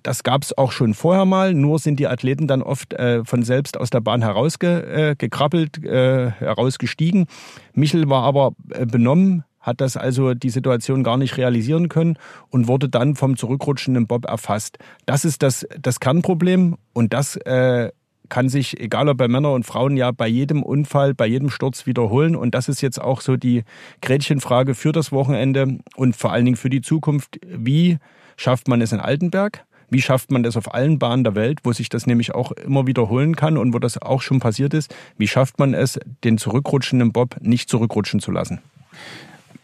Das 0.03 0.23
gab 0.23 0.43
es 0.43 0.57
auch 0.57 0.71
schon 0.71 0.93
vorher 0.93 1.25
mal, 1.25 1.53
nur 1.53 1.79
sind 1.79 1.99
die 1.99 2.07
Athleten 2.07 2.47
dann 2.47 2.61
oft 2.61 2.93
äh, 2.93 3.23
von 3.25 3.43
selbst 3.43 3.77
aus 3.77 3.89
der 3.89 4.01
Bahn 4.01 4.21
herausgekrabbelt, 4.21 5.83
äh, 5.83 6.27
äh, 6.27 6.31
herausgestiegen. 6.31 7.27
Michel 7.73 8.09
war 8.09 8.23
aber 8.23 8.51
äh, 8.71 8.85
benommen, 8.85 9.43
hat 9.59 9.81
das 9.81 9.97
also 9.97 10.33
die 10.33 10.49
Situation 10.49 11.03
gar 11.03 11.17
nicht 11.17 11.37
realisieren 11.37 11.89
können 11.89 12.17
und 12.49 12.67
wurde 12.67 12.89
dann 12.89 13.15
vom 13.15 13.37
zurückrutschenden 13.37 14.07
Bob 14.07 14.25
erfasst. 14.25 14.77
Das 15.05 15.25
ist 15.25 15.43
das, 15.43 15.67
das 15.79 15.99
Kernproblem 15.99 16.77
und 16.93 17.13
das 17.13 17.35
äh, 17.35 17.91
kann 18.29 18.47
sich, 18.47 18.79
egal 18.79 19.09
ob 19.09 19.17
bei 19.17 19.27
Männern 19.27 19.53
und 19.53 19.65
Frauen, 19.65 19.97
ja 19.97 20.11
bei 20.11 20.27
jedem 20.27 20.63
Unfall, 20.63 21.13
bei 21.13 21.25
jedem 21.25 21.49
Sturz 21.49 21.85
wiederholen. 21.85 22.35
Und 22.35 22.53
das 22.55 22.69
ist 22.69 22.81
jetzt 22.81 23.01
auch 23.01 23.21
so 23.21 23.35
die 23.35 23.63
Gretchenfrage 24.01 24.75
für 24.75 24.91
das 24.91 25.11
Wochenende 25.11 25.79
und 25.95 26.15
vor 26.15 26.31
allen 26.31 26.45
Dingen 26.45 26.57
für 26.57 26.69
die 26.69 26.81
Zukunft. 26.81 27.39
Wie 27.45 27.97
schafft 28.37 28.67
man 28.67 28.81
es 28.81 28.91
in 28.91 28.99
Altenberg? 28.99 29.65
Wie 29.89 30.01
schafft 30.01 30.31
man 30.31 30.43
das 30.43 30.57
auf 30.57 30.73
allen 30.73 30.99
Bahnen 30.99 31.23
der 31.23 31.35
Welt, 31.35 31.59
wo 31.63 31.71
sich 31.73 31.89
das 31.89 32.07
nämlich 32.07 32.33
auch 32.35 32.51
immer 32.51 32.87
wiederholen 32.87 33.35
kann 33.35 33.57
und 33.57 33.73
wo 33.73 33.79
das 33.79 34.01
auch 34.01 34.21
schon 34.21 34.39
passiert 34.39 34.73
ist? 34.73 34.93
Wie 35.17 35.27
schafft 35.27 35.59
man 35.59 35.73
es, 35.73 35.99
den 36.23 36.37
zurückrutschenden 36.37 37.11
Bob 37.11 37.37
nicht 37.41 37.69
zurückrutschen 37.69 38.19
zu 38.19 38.31
lassen? 38.31 38.59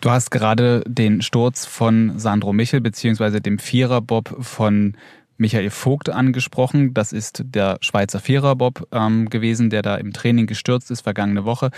Du 0.02 0.12
hast 0.12 0.30
gerade 0.30 0.84
den 0.88 1.22
Sturz 1.22 1.66
von 1.66 2.20
Sandro 2.20 2.54
Michel 2.54 2.82
beziehungsweise 2.82 3.42
dem 3.42 3.58
Viererbob 3.58 4.36
von 4.40 4.96
Michael 5.38 5.70
Vogt 5.70 6.10
angesprochen. 6.10 6.94
Das 6.94 7.12
ist 7.12 7.44
der 7.46 7.78
Schweizer 7.82 8.20
Viererbob 8.20 8.88
ähm, 8.92 9.30
gewesen, 9.30 9.70
der 9.70 9.82
da 9.82 9.96
im 9.96 10.14
Training 10.14 10.48
gestürzt 10.48 10.92
ist 10.92 11.02
vergangene 11.02 11.46
Woche. 11.46 11.72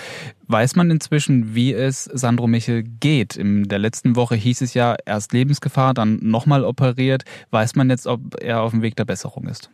Weiß 0.47 0.75
man 0.75 0.91
inzwischen, 0.91 1.55
wie 1.55 1.73
es 1.73 2.05
Sandro 2.05 2.47
Michel 2.47 2.83
geht? 2.83 3.35
In 3.35 3.63
der 3.63 3.79
letzten 3.79 4.15
Woche 4.15 4.35
hieß 4.35 4.61
es 4.61 4.73
ja 4.73 4.95
erst 5.05 5.33
Lebensgefahr, 5.33 5.93
dann 5.93 6.19
nochmal 6.21 6.63
operiert. 6.63 7.23
Weiß 7.49 7.75
man 7.75 7.89
jetzt, 7.89 8.07
ob 8.07 8.41
er 8.41 8.61
auf 8.61 8.71
dem 8.71 8.81
Weg 8.81 8.95
der 8.95 9.05
Besserung 9.05 9.47
ist? 9.47 9.69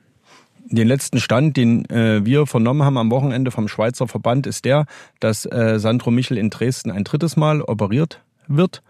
Den 0.66 0.88
letzten 0.88 1.20
Stand, 1.20 1.58
den 1.58 1.86
äh, 1.90 2.26
wir 2.26 2.48
vernommen 2.48 2.84
haben 2.84 2.98
am 2.98 3.12
Wochenende 3.12 3.52
vom 3.52 3.68
Schweizer 3.68 4.08
Verband, 4.08 4.48
ist 4.48 4.64
der, 4.66 4.86
dass 5.20 5.46
äh, 5.46 5.78
Sandro 5.78 6.10
Michel 6.10 6.38
in 6.38 6.50
Dresden 6.50 6.90
ein 6.90 7.04
drittes 7.04 7.36
Mal 7.36 7.62
operiert 7.62 8.22
wird, 8.48 8.82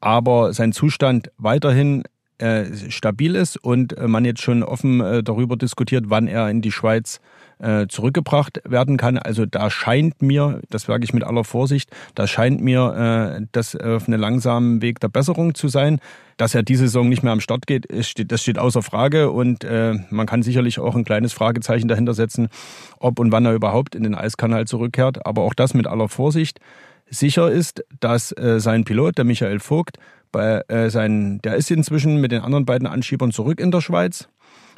aber 0.00 0.52
sein 0.52 0.72
Zustand 0.72 1.30
weiterhin 1.38 2.04
stabil 2.88 3.34
ist 3.34 3.56
und 3.56 3.96
äh, 3.96 4.08
man 4.08 4.24
jetzt 4.24 4.42
schon 4.42 4.62
offen 4.62 5.00
äh, 5.00 5.22
darüber 5.22 5.56
diskutiert, 5.56 6.04
wann 6.08 6.28
er 6.28 6.50
in 6.50 6.60
die 6.60 6.72
Schweiz 6.72 7.20
äh, 7.58 7.86
zurückgebracht 7.86 8.60
werden 8.64 8.98
kann. 8.98 9.18
Also 9.18 9.46
da 9.46 9.70
scheint 9.70 10.20
mir, 10.20 10.60
das 10.68 10.82
sage 10.82 11.04
ich 11.04 11.14
mit 11.14 11.24
aller 11.24 11.44
Vorsicht, 11.44 11.90
da 12.14 12.26
scheint 12.26 12.60
mir 12.60 13.38
äh, 13.40 13.46
das 13.52 13.74
auf 13.74 14.08
einem 14.08 14.20
langsamen 14.20 14.82
Weg 14.82 15.00
der 15.00 15.08
Besserung 15.08 15.54
zu 15.54 15.68
sein. 15.68 15.98
Dass 16.36 16.54
er 16.54 16.62
diese 16.62 16.82
Saison 16.82 17.08
nicht 17.08 17.22
mehr 17.22 17.32
am 17.32 17.40
Start 17.40 17.66
geht, 17.66 17.86
das 17.90 18.42
steht 18.42 18.58
außer 18.58 18.82
Frage 18.82 19.30
und 19.30 19.64
äh, 19.64 19.94
man 20.10 20.26
kann 20.26 20.42
sicherlich 20.42 20.78
auch 20.78 20.94
ein 20.94 21.06
kleines 21.06 21.32
Fragezeichen 21.32 21.88
dahinter 21.88 22.12
setzen, 22.12 22.48
ob 22.98 23.18
und 23.18 23.32
wann 23.32 23.46
er 23.46 23.54
überhaupt 23.54 23.94
in 23.94 24.02
den 24.02 24.14
Eiskanal 24.14 24.66
zurückkehrt. 24.66 25.24
Aber 25.24 25.40
auch 25.44 25.54
das 25.54 25.72
mit 25.72 25.86
aller 25.86 26.10
Vorsicht. 26.10 26.60
Sicher 27.08 27.50
ist, 27.50 27.84
dass 28.00 28.32
äh, 28.32 28.58
sein 28.58 28.84
Pilot, 28.84 29.16
der 29.16 29.24
Michael 29.24 29.60
Vogt, 29.60 29.96
bei, 30.36 30.60
äh, 30.68 30.90
sein, 30.90 31.40
der 31.44 31.54
ist 31.54 31.70
inzwischen 31.70 32.20
mit 32.20 32.30
den 32.30 32.42
anderen 32.42 32.66
beiden 32.66 32.86
Anschiebern 32.86 33.32
zurück 33.32 33.58
in 33.58 33.70
der 33.70 33.80
Schweiz. 33.80 34.28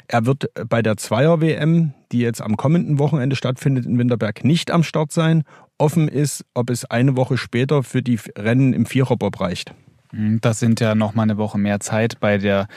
Er 0.07 0.25
wird 0.25 0.45
bei 0.69 0.81
der 0.81 0.95
Zweier-WM, 0.95 1.93
die 2.13 2.19
jetzt 2.19 2.41
am 2.41 2.55
kommenden 2.55 2.97
Wochenende 2.97 3.35
stattfindet 3.35 3.85
in 3.85 3.99
Winterberg, 3.99 4.45
nicht 4.45 4.71
am 4.71 4.83
Start 4.83 5.11
sein. 5.11 5.43
Offen 5.77 6.07
ist, 6.07 6.45
ob 6.53 6.69
es 6.69 6.85
eine 6.85 7.17
Woche 7.17 7.37
später 7.37 7.83
für 7.83 8.01
die 8.01 8.17
Rennen 8.37 8.71
im 8.71 8.85
Viererbob 8.85 9.41
reicht. 9.41 9.73
Hm, 10.11 10.41
das 10.41 10.59
sind 10.59 10.79
ja 10.79 10.95
noch 10.95 11.13
mal 11.13 11.23
eine 11.23 11.37
Woche 11.37 11.57
mehr 11.57 11.79
Zeit. 11.79 12.19
Bei 12.19 12.37
der 12.37 12.67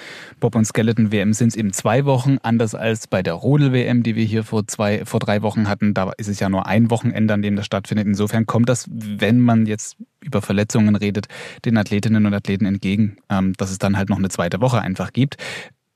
Bob- 0.40 0.54
und 0.54 0.66
Skeleton-WM 0.66 1.32
sind 1.32 1.48
es 1.48 1.56
eben 1.56 1.72
zwei 1.72 2.04
Wochen, 2.04 2.38
anders 2.42 2.74
als 2.74 3.06
bei 3.06 3.22
der 3.22 3.34
Rodel-WM, 3.34 4.02
die 4.02 4.16
wir 4.16 4.24
hier 4.24 4.44
vor, 4.44 4.66
zwei, 4.66 5.04
vor 5.04 5.20
drei 5.20 5.42
Wochen 5.42 5.68
hatten. 5.68 5.94
Da 5.94 6.12
ist 6.18 6.28
es 6.28 6.40
ja 6.40 6.48
nur 6.48 6.66
ein 6.66 6.90
Wochenende, 6.90 7.32
an 7.32 7.42
dem 7.42 7.56
das 7.56 7.66
stattfindet. 7.66 8.06
Insofern 8.06 8.46
kommt 8.46 8.68
das, 8.68 8.86
wenn 8.90 9.40
man 9.40 9.66
jetzt 9.66 9.96
über 10.20 10.42
Verletzungen 10.42 10.94
redet, 10.94 11.26
den 11.64 11.78
Athletinnen 11.78 12.26
und 12.26 12.34
Athleten 12.34 12.66
entgegen, 12.66 13.16
ähm, 13.30 13.54
dass 13.54 13.70
es 13.70 13.78
dann 13.78 13.96
halt 13.96 14.10
noch 14.10 14.18
eine 14.18 14.28
zweite 14.28 14.60
Woche 14.60 14.80
einfach 14.80 15.12
gibt. 15.12 15.36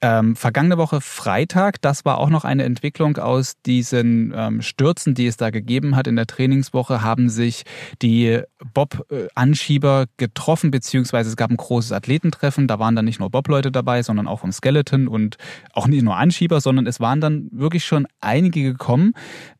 Ähm, 0.02 0.36
vergangene 0.36 0.76
Woche 0.76 1.00
Freitag, 1.00 1.80
das 1.80 2.04
war 2.04 2.18
auch 2.18 2.28
noch 2.28 2.44
eine 2.44 2.64
Entwicklung 2.64 3.16
aus 3.16 3.54
diesen 3.64 4.32
ähm, 4.36 4.60
Stürzen, 4.60 5.14
die 5.14 5.26
es 5.26 5.38
da 5.38 5.48
gegeben 5.48 5.96
hat 5.96 6.06
in 6.06 6.16
der 6.16 6.26
Trainingswoche, 6.26 7.02
haben 7.02 7.30
sich 7.30 7.64
die 8.02 8.42
Bob-Anschieber 8.74 10.04
getroffen, 10.18 10.70
beziehungsweise 10.70 11.30
es 11.30 11.36
gab 11.36 11.50
ein 11.50 11.56
großes 11.56 11.92
Athletentreffen. 11.92 12.68
Da 12.68 12.78
waren 12.78 12.94
dann 12.94 13.06
nicht 13.06 13.20
nur 13.20 13.30
Bob-Leute 13.30 13.72
dabei, 13.72 14.02
sondern 14.02 14.28
auch 14.28 14.40
vom 14.40 14.52
Skeleton 14.52 15.08
und 15.08 15.38
auch 15.72 15.86
nicht 15.86 16.02
nur 16.02 16.16
Anschieber, 16.16 16.60
sondern 16.60 16.86
es 16.86 17.00
waren 17.00 17.22
dann 17.22 17.48
wirklich 17.50 17.84
schon 17.86 18.06
einige 18.20 18.62
gekommen 18.62 19.14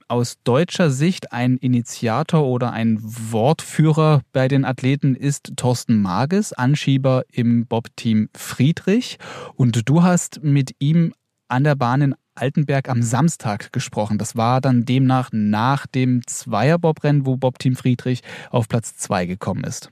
aus 0.09 0.37
deutscher 0.45 0.91
Sicht 0.91 1.33
ein 1.33 1.57
Initiator 1.57 2.45
oder 2.45 2.73
ein 2.73 2.99
Wortführer 3.03 4.23
bei 4.33 4.49
den 4.49 4.65
Athleten 4.65 5.15
ist 5.15 5.53
Thorsten 5.57 6.01
Mages, 6.01 6.53
Anschieber 6.53 7.25
im 7.33 7.67
Bob-Team 7.67 8.29
Friedrich. 8.37 9.19
Und 9.55 9.89
du 9.89 10.03
hast 10.03 10.43
mit 10.43 10.75
ihm 10.79 11.13
an 11.49 11.65
der 11.65 11.75
Bahn 11.75 12.03
in 12.03 12.15
Altenberg 12.35 12.89
am 12.89 13.03
Samstag 13.03 13.73
gesprochen. 13.73 14.19
Das 14.19 14.37
war 14.37 14.61
dann 14.61 14.85
demnach 14.85 15.31
nach 15.33 15.87
dem 15.87 16.27
Zweierbob-Rennen, 16.27 17.27
wo 17.27 17.37
Bob-Team 17.37 17.77
Friedrich 17.77 18.23
auf 18.51 18.69
Platz 18.69 18.97
zwei 18.97 19.27
gekommen 19.27 19.65
ist. 19.65 19.91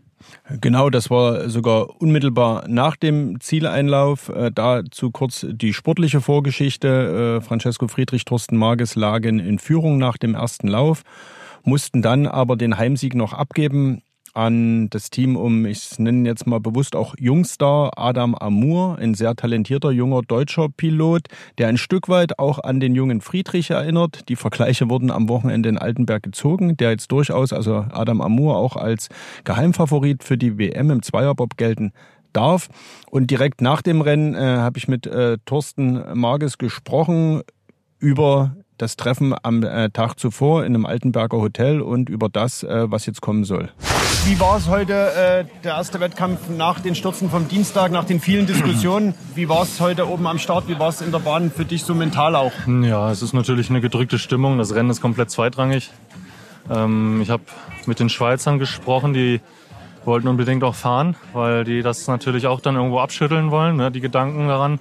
Genau, 0.61 0.91
das 0.91 1.11
war 1.11 1.49
sogar 1.49 2.01
unmittelbar 2.01 2.69
nach 2.69 2.97
dem 2.97 3.41
Zieleinlauf. 3.41 4.29
Äh, 4.29 4.51
dazu 4.55 5.11
kurz 5.11 5.47
die 5.49 5.73
sportliche 5.73 6.21
Vorgeschichte. 6.21 7.39
Äh, 7.41 7.45
Francesco 7.45 7.89
Friedrich, 7.89 8.25
Thorsten 8.25 8.57
Marges 8.57 8.95
lagen 8.95 9.39
in 9.39 9.59
Führung 9.59 9.99
nach 9.99 10.19
dem 10.19 10.35
ersten 10.35 10.69
Lauf, 10.69 11.03
mussten 11.63 12.03
dann 12.03 12.27
aber 12.27 12.57
den 12.57 12.77
Heimsieg 12.77 13.15
noch 13.15 13.33
abgeben 13.33 14.03
an 14.35 14.91
das 14.91 15.11
Team 15.11 15.37
um, 15.37 15.65
ich 15.65 15.99
nenne 15.99 16.29
jetzt 16.29 16.47
mal 16.47 16.61
bewusst 16.61 16.97
auch 16.97 17.15
Jungstar 17.19 17.93
Adam 17.97 18.35
Amour, 18.35 18.99
ein 18.99 19.15
sehr 19.15 19.35
talentierter 19.37 19.93
junger 19.93 20.23
deutscher 20.23 20.69
Pilot, 20.69 21.29
der 21.59 21.69
ein 21.69 21.79
Stück 21.79 22.09
weit 22.09 22.39
auch 22.39 22.59
an 22.59 22.81
den 22.81 22.95
jungen 22.95 23.21
Friedrich 23.21 23.71
erinnert. 23.71 24.29
Die 24.29 24.37
Vergleiche 24.37 24.91
wurden 24.91 25.11
am 25.11 25.29
Wochenende 25.29 25.69
in 25.69 25.79
Altenberg 25.79 26.23
gezogen, 26.23 26.77
der 26.77 26.91
jetzt 26.91 27.13
durchaus, 27.13 27.53
also 27.53 27.87
Adam 27.91 28.21
Amour 28.21 28.57
auch 28.57 28.77
als 28.77 29.09
Geheimfavorit 29.45 30.25
für 30.25 30.37
die 30.37 30.59
WM 30.59 30.91
im 30.91 31.03
Zweierbob 31.03 31.57
gelten 31.57 31.93
darf. 32.33 32.69
Und 33.11 33.31
direkt 33.31 33.61
nach 33.61 33.83
dem 33.83 34.01
Rennen 34.01 34.35
äh, 34.35 34.39
habe 34.39 34.79
ich 34.79 34.89
mit 34.89 35.07
äh, 35.07 35.39
Thorsten 35.47 36.03
Marges 36.19 36.59
gesprochen 36.59 37.43
über 37.99 38.57
das 38.79 38.97
Treffen 38.97 39.35
am 39.43 39.63
äh, 39.63 39.91
Tag 39.91 40.19
zuvor 40.19 40.65
in 40.65 40.75
einem 40.75 40.87
Altenberger 40.87 41.39
Hotel 41.39 41.81
und 41.81 42.09
über 42.09 42.29
das, 42.29 42.63
äh, 42.63 42.91
was 42.91 43.07
jetzt 43.07 43.21
kommen 43.21 43.45
soll. 43.45 43.71
Wie 44.27 44.41
war 44.41 44.57
es 44.57 44.69
heute, 44.69 44.93
äh, 44.93 45.45
der 45.63 45.75
erste 45.75 46.01
Wettkampf 46.01 46.49
nach 46.49 46.81
den 46.81 46.95
Stürzen 46.95 47.29
vom 47.29 47.47
Dienstag, 47.47 47.93
nach 47.93 48.05
den 48.05 48.21
vielen 48.21 48.47
Diskussionen? 48.47 49.15
Wie 49.35 49.49
war 49.49 49.63
es 49.63 49.81
heute 49.81 50.09
oben 50.09 50.27
am 50.27 50.39
Start? 50.39 50.67
Wie 50.67 50.79
war 50.79 50.89
es 50.89 51.03
in 51.03 51.13
der 51.13 51.19
Bahn 51.19 51.51
für 51.51 51.65
dich 51.65 51.85
so 51.85 51.95
mental 51.95 52.35
auch? 52.35 52.53
Ja, 52.67 53.11
es 53.11 53.21
ist 53.21 53.35
natürlich 53.35 53.69
eine 53.69 53.81
gedrückte 53.81 54.19
Stimmung. 54.19 54.57
Das 54.57 54.75
Rennen 54.75 54.91
ist 54.91 55.03
komplett 55.03 55.31
zweitrangig. 55.31 55.91
Ähm, 56.71 57.21
ich 57.21 57.29
habe 57.29 57.43
mit 57.87 58.01
den 58.01 58.09
Schweizern 58.09 58.59
gesprochen, 58.59 59.13
die 59.13 59.41
wollten 60.07 60.29
unbedingt 60.29 60.65
auch 60.65 60.75
fahren, 60.75 61.17
weil 61.33 61.65
die 61.65 61.83
das 61.83 62.07
natürlich 62.07 62.47
auch 62.47 62.61
dann 62.61 62.77
irgendwo 62.77 63.01
abschütteln 63.01 63.51
wollen, 63.51 63.77
ne, 63.77 63.91
die 63.91 64.01
Gedanken 64.01 64.49
daran. 64.49 64.79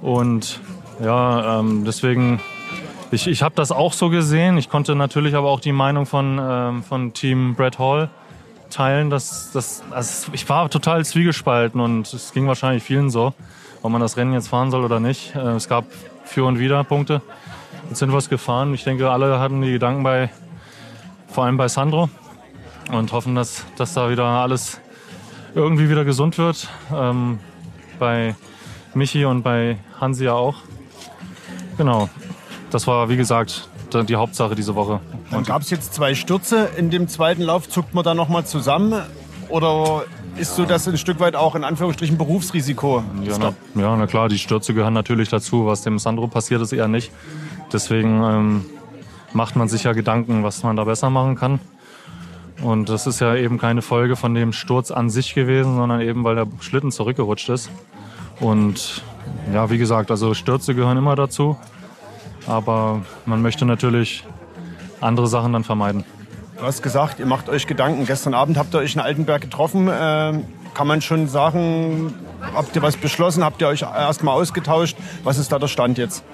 Und 0.00 0.60
ja, 1.00 1.60
ähm, 1.60 1.84
deswegen 1.84 2.40
ich, 3.10 3.26
ich 3.26 3.42
habe 3.42 3.54
das 3.54 3.72
auch 3.72 3.92
so 3.92 4.10
gesehen. 4.10 4.58
Ich 4.58 4.68
konnte 4.68 4.94
natürlich 4.94 5.34
aber 5.34 5.48
auch 5.48 5.60
die 5.60 5.72
Meinung 5.72 6.06
von, 6.06 6.38
ähm, 6.40 6.82
von 6.82 7.12
Team 7.12 7.54
Brad 7.54 7.78
Hall 7.78 8.10
teilen. 8.70 9.10
Dass, 9.10 9.50
dass, 9.52 9.82
also 9.90 10.30
ich 10.32 10.48
war 10.48 10.68
total 10.68 11.04
zwiegespalten 11.04 11.80
und 11.80 12.12
es 12.12 12.32
ging 12.32 12.46
wahrscheinlich 12.46 12.82
vielen 12.82 13.10
so, 13.10 13.34
ob 13.82 13.90
man 13.90 14.00
das 14.00 14.16
Rennen 14.16 14.32
jetzt 14.32 14.48
fahren 14.48 14.70
soll 14.70 14.84
oder 14.84 15.00
nicht. 15.00 15.34
Äh, 15.34 15.40
es 15.56 15.68
gab 15.68 15.84
für 16.24 16.44
und 16.44 16.58
wieder 16.58 16.84
Punkte. 16.84 17.22
Jetzt 17.88 18.00
sind 18.00 18.10
wir 18.10 18.18
es 18.18 18.28
gefahren. 18.28 18.74
Ich 18.74 18.84
denke, 18.84 19.10
alle 19.10 19.40
hatten 19.40 19.62
die 19.62 19.72
Gedanken 19.72 20.02
bei, 20.02 20.30
vor 21.28 21.44
allem 21.44 21.56
bei 21.56 21.68
Sandro 21.68 22.10
und 22.92 23.12
hoffen, 23.12 23.34
dass, 23.34 23.64
dass 23.76 23.94
da 23.94 24.10
wieder 24.10 24.24
alles 24.24 24.80
irgendwie 25.54 25.88
wieder 25.88 26.04
gesund 26.04 26.36
wird. 26.36 26.68
Ähm, 26.94 27.38
bei 27.98 28.34
Michi 28.94 29.24
und 29.24 29.42
bei 29.42 29.78
Hansi 30.00 30.24
ja 30.24 30.34
auch. 30.34 30.56
Genau. 31.78 32.08
Das 32.70 32.86
war, 32.86 33.08
wie 33.08 33.16
gesagt, 33.16 33.68
die 33.92 34.16
Hauptsache 34.16 34.54
diese 34.54 34.74
Woche. 34.74 35.00
Dann 35.30 35.44
gab 35.44 35.62
es 35.62 35.70
jetzt 35.70 35.94
zwei 35.94 36.14
Stürze. 36.14 36.68
In 36.76 36.90
dem 36.90 37.08
zweiten 37.08 37.42
Lauf 37.42 37.68
zuckt 37.68 37.94
man 37.94 38.04
da 38.04 38.14
nochmal 38.14 38.44
zusammen? 38.44 39.02
Oder 39.48 40.04
ist 40.36 40.56
so 40.56 40.66
das 40.66 40.86
ein 40.86 40.98
Stück 40.98 41.20
weit 41.20 41.34
auch 41.34 41.54
in 41.54 41.64
Anführungsstrichen 41.64 42.18
Berufsrisiko? 42.18 43.02
Ja 43.22 43.38
na, 43.38 43.54
ja, 43.80 43.96
na 43.96 44.06
klar, 44.06 44.28
die 44.28 44.38
Stürze 44.38 44.74
gehören 44.74 44.92
natürlich 44.92 45.30
dazu. 45.30 45.66
Was 45.66 45.82
dem 45.82 45.98
Sandro 45.98 46.26
passiert 46.26 46.60
ist, 46.60 46.72
eher 46.72 46.88
nicht. 46.88 47.10
Deswegen 47.72 48.22
ähm, 48.22 48.64
macht 49.32 49.56
man 49.56 49.68
sich 49.68 49.84
ja 49.84 49.92
Gedanken, 49.94 50.44
was 50.44 50.62
man 50.62 50.76
da 50.76 50.84
besser 50.84 51.08
machen 51.08 51.34
kann. 51.34 51.60
Und 52.62 52.88
das 52.88 53.06
ist 53.06 53.20
ja 53.20 53.34
eben 53.36 53.58
keine 53.58 53.82
Folge 53.82 54.16
von 54.16 54.34
dem 54.34 54.52
Sturz 54.52 54.90
an 54.90 55.10
sich 55.10 55.34
gewesen, 55.34 55.76
sondern 55.76 56.00
eben, 56.00 56.24
weil 56.24 56.34
der 56.34 56.46
Schlitten 56.60 56.90
zurückgerutscht 56.90 57.48
ist. 57.48 57.70
Und 58.40 59.02
ja, 59.52 59.70
wie 59.70 59.78
gesagt, 59.78 60.10
also 60.10 60.34
Stürze 60.34 60.74
gehören 60.74 60.98
immer 60.98 61.16
dazu. 61.16 61.56
Aber 62.48 63.02
man 63.26 63.42
möchte 63.42 63.66
natürlich 63.66 64.24
andere 65.00 65.26
Sachen 65.28 65.52
dann 65.52 65.64
vermeiden. 65.64 66.04
Du 66.56 66.64
hast 66.64 66.82
gesagt, 66.82 67.20
ihr 67.20 67.26
macht 67.26 67.48
euch 67.48 67.66
Gedanken. 67.66 68.06
Gestern 68.06 68.34
Abend 68.34 68.56
habt 68.56 68.74
ihr 68.74 68.78
euch 68.80 68.94
in 68.94 69.00
Altenberg 69.00 69.42
getroffen. 69.42 69.88
Ähm, 69.92 70.44
kann 70.74 70.86
man 70.86 71.02
schon 71.02 71.28
sagen, 71.28 72.14
habt 72.54 72.74
ihr 72.74 72.82
was 72.82 72.96
beschlossen? 72.96 73.44
Habt 73.44 73.60
ihr 73.60 73.68
euch 73.68 73.82
erstmal 73.82 74.34
ausgetauscht? 74.34 74.96
Was 75.24 75.38
ist 75.38 75.52
da 75.52 75.58
der 75.58 75.68
Stand 75.68 75.98
jetzt? 75.98 76.24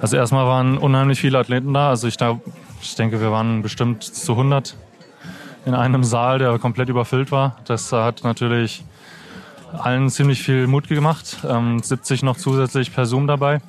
Also 0.00 0.16
erstmal 0.16 0.46
waren 0.46 0.76
unheimlich 0.76 1.20
viele 1.20 1.38
Athleten 1.38 1.72
da. 1.72 1.90
Also 1.90 2.08
ich, 2.08 2.16
da, 2.16 2.40
ich 2.82 2.96
denke, 2.96 3.20
wir 3.20 3.30
waren 3.30 3.62
bestimmt 3.62 4.02
zu 4.02 4.32
100 4.32 4.76
in 5.64 5.74
einem 5.74 6.04
Saal, 6.04 6.38
der 6.38 6.58
komplett 6.58 6.88
überfüllt 6.88 7.30
war. 7.30 7.56
Das 7.64 7.92
hat 7.92 8.24
natürlich 8.24 8.84
allen 9.72 10.10
ziemlich 10.10 10.42
viel 10.42 10.66
Mut 10.66 10.88
gemacht. 10.88 11.38
Ähm, 11.48 11.80
70 11.82 12.24
noch 12.24 12.36
zusätzlich 12.36 12.92
per 12.92 13.06
Zoom 13.06 13.26
dabei. 13.26 13.60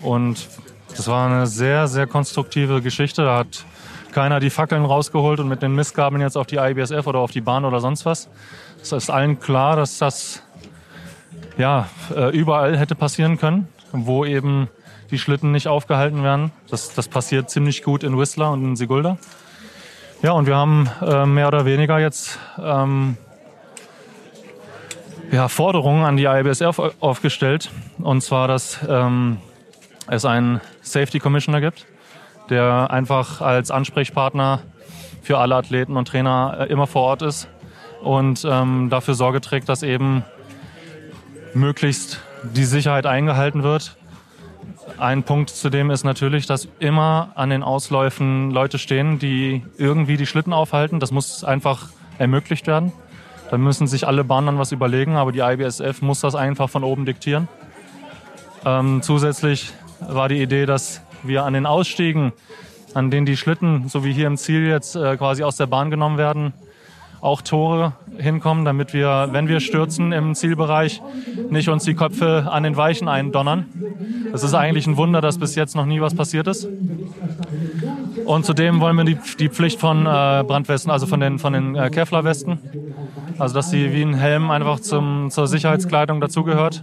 Und 0.00 0.48
das 0.96 1.08
war 1.08 1.26
eine 1.26 1.46
sehr, 1.46 1.88
sehr 1.88 2.06
konstruktive 2.06 2.82
Geschichte. 2.82 3.22
Da 3.22 3.38
hat 3.38 3.64
keiner 4.12 4.40
die 4.40 4.50
Fackeln 4.50 4.84
rausgeholt 4.84 5.40
und 5.40 5.48
mit 5.48 5.62
den 5.62 5.74
Mistgabeln 5.74 6.20
jetzt 6.20 6.36
auf 6.36 6.46
die 6.46 6.56
IBSF 6.56 7.06
oder 7.06 7.20
auf 7.20 7.30
die 7.30 7.40
Bahn 7.40 7.64
oder 7.64 7.80
sonst 7.80 8.04
was. 8.04 8.28
Es 8.82 8.92
ist 8.92 9.10
allen 9.10 9.40
klar, 9.40 9.76
dass 9.76 9.98
das 9.98 10.42
ja, 11.58 11.88
äh, 12.14 12.36
überall 12.36 12.76
hätte 12.78 12.94
passieren 12.94 13.38
können, 13.38 13.68
wo 13.92 14.24
eben 14.24 14.68
die 15.10 15.18
Schlitten 15.18 15.52
nicht 15.52 15.68
aufgehalten 15.68 16.22
werden. 16.22 16.52
Das, 16.68 16.94
das 16.94 17.08
passiert 17.08 17.50
ziemlich 17.50 17.82
gut 17.82 18.02
in 18.02 18.18
Whistler 18.18 18.50
und 18.50 18.64
in 18.64 18.76
Sigulda. 18.76 19.18
Ja, 20.22 20.32
und 20.32 20.46
wir 20.46 20.56
haben 20.56 20.88
äh, 21.02 21.26
mehr 21.26 21.48
oder 21.48 21.64
weniger 21.64 21.98
jetzt 21.98 22.38
ähm, 22.58 23.16
ja, 25.30 25.48
Forderungen 25.48 26.04
an 26.04 26.16
die 26.16 26.24
IBSF 26.24 26.80
aufgestellt. 27.00 27.70
Und 27.98 28.22
zwar, 28.22 28.48
dass 28.48 28.78
ähm, 28.88 29.38
es 30.10 30.24
einen 30.24 30.60
Safety 30.82 31.20
Commissioner 31.20 31.60
gibt, 31.60 31.86
der 32.50 32.90
einfach 32.90 33.40
als 33.40 33.70
Ansprechpartner 33.70 34.60
für 35.22 35.38
alle 35.38 35.54
Athleten 35.54 35.96
und 35.96 36.08
Trainer 36.08 36.56
äh, 36.60 36.64
immer 36.66 36.86
vor 36.86 37.02
Ort 37.02 37.22
ist 37.22 37.48
und 38.02 38.44
ähm, 38.44 38.88
dafür 38.90 39.14
Sorge 39.14 39.40
trägt, 39.40 39.68
dass 39.68 39.82
eben 39.82 40.24
möglichst 41.54 42.20
die 42.42 42.64
Sicherheit 42.64 43.06
eingehalten 43.06 43.62
wird. 43.62 43.96
Ein 44.98 45.22
Punkt 45.22 45.50
zudem 45.50 45.90
ist 45.90 46.04
natürlich, 46.04 46.46
dass 46.46 46.68
immer 46.80 47.30
an 47.36 47.50
den 47.50 47.62
Ausläufen 47.62 48.50
Leute 48.50 48.78
stehen, 48.78 49.18
die 49.18 49.64
irgendwie 49.78 50.16
die 50.16 50.26
Schlitten 50.26 50.52
aufhalten. 50.52 50.98
Das 50.98 51.12
muss 51.12 51.44
einfach 51.44 51.88
ermöglicht 52.18 52.66
werden. 52.66 52.92
Da 53.50 53.58
müssen 53.58 53.86
sich 53.86 54.06
alle 54.06 54.24
Bahnen 54.24 54.46
dann 54.46 54.58
was 54.58 54.72
überlegen, 54.72 55.16
aber 55.16 55.32
die 55.32 55.40
IBSF 55.40 56.02
muss 56.02 56.20
das 56.20 56.34
einfach 56.34 56.68
von 56.68 56.82
oben 56.82 57.04
diktieren. 57.04 57.48
Ähm, 58.64 59.02
zusätzlich 59.02 59.72
war 60.00 60.28
die 60.28 60.42
Idee, 60.42 60.66
dass 60.66 61.02
wir 61.22 61.44
an 61.44 61.52
den 61.52 61.66
Ausstiegen, 61.66 62.32
an 62.94 63.10
denen 63.10 63.26
die 63.26 63.36
Schlitten, 63.36 63.88
so 63.88 64.04
wie 64.04 64.12
hier 64.12 64.26
im 64.26 64.36
Ziel 64.36 64.66
jetzt 64.66 64.96
äh, 64.96 65.16
quasi 65.16 65.42
aus 65.42 65.56
der 65.56 65.66
Bahn 65.66 65.90
genommen 65.90 66.18
werden, 66.18 66.52
auch 67.20 67.42
Tore 67.42 67.92
hinkommen, 68.16 68.64
damit 68.64 68.94
wir, 68.94 69.28
wenn 69.32 69.46
wir 69.46 69.60
stürzen 69.60 70.12
im 70.12 70.34
Zielbereich, 70.34 71.02
nicht 71.50 71.68
uns 71.68 71.84
die 71.84 71.94
Köpfe 71.94 72.48
an 72.50 72.62
den 72.62 72.76
Weichen 72.76 73.08
eindonnern. 73.08 73.66
Das 74.32 74.42
ist 74.42 74.54
eigentlich 74.54 74.86
ein 74.86 74.96
Wunder, 74.96 75.20
dass 75.20 75.38
bis 75.38 75.54
jetzt 75.54 75.76
noch 75.76 75.86
nie 75.86 76.00
was 76.00 76.14
passiert 76.14 76.46
ist. 76.46 76.66
Und 78.24 78.46
zudem 78.46 78.80
wollen 78.80 78.96
wir 78.96 79.04
die, 79.04 79.18
die 79.38 79.48
Pflicht 79.48 79.80
von 79.80 80.06
äh, 80.06 80.44
Brandwesten, 80.46 80.90
also 80.90 81.06
von 81.06 81.20
den, 81.20 81.38
von 81.38 81.52
den 81.52 81.74
äh, 81.74 81.90
Kevlar-Westen, 81.90 82.58
also 83.38 83.54
dass 83.54 83.70
sie 83.70 83.92
wie 83.92 84.02
ein 84.02 84.14
Helm 84.14 84.50
einfach 84.50 84.80
zum, 84.80 85.30
zur 85.30 85.46
Sicherheitskleidung 85.46 86.20
dazugehört. 86.20 86.82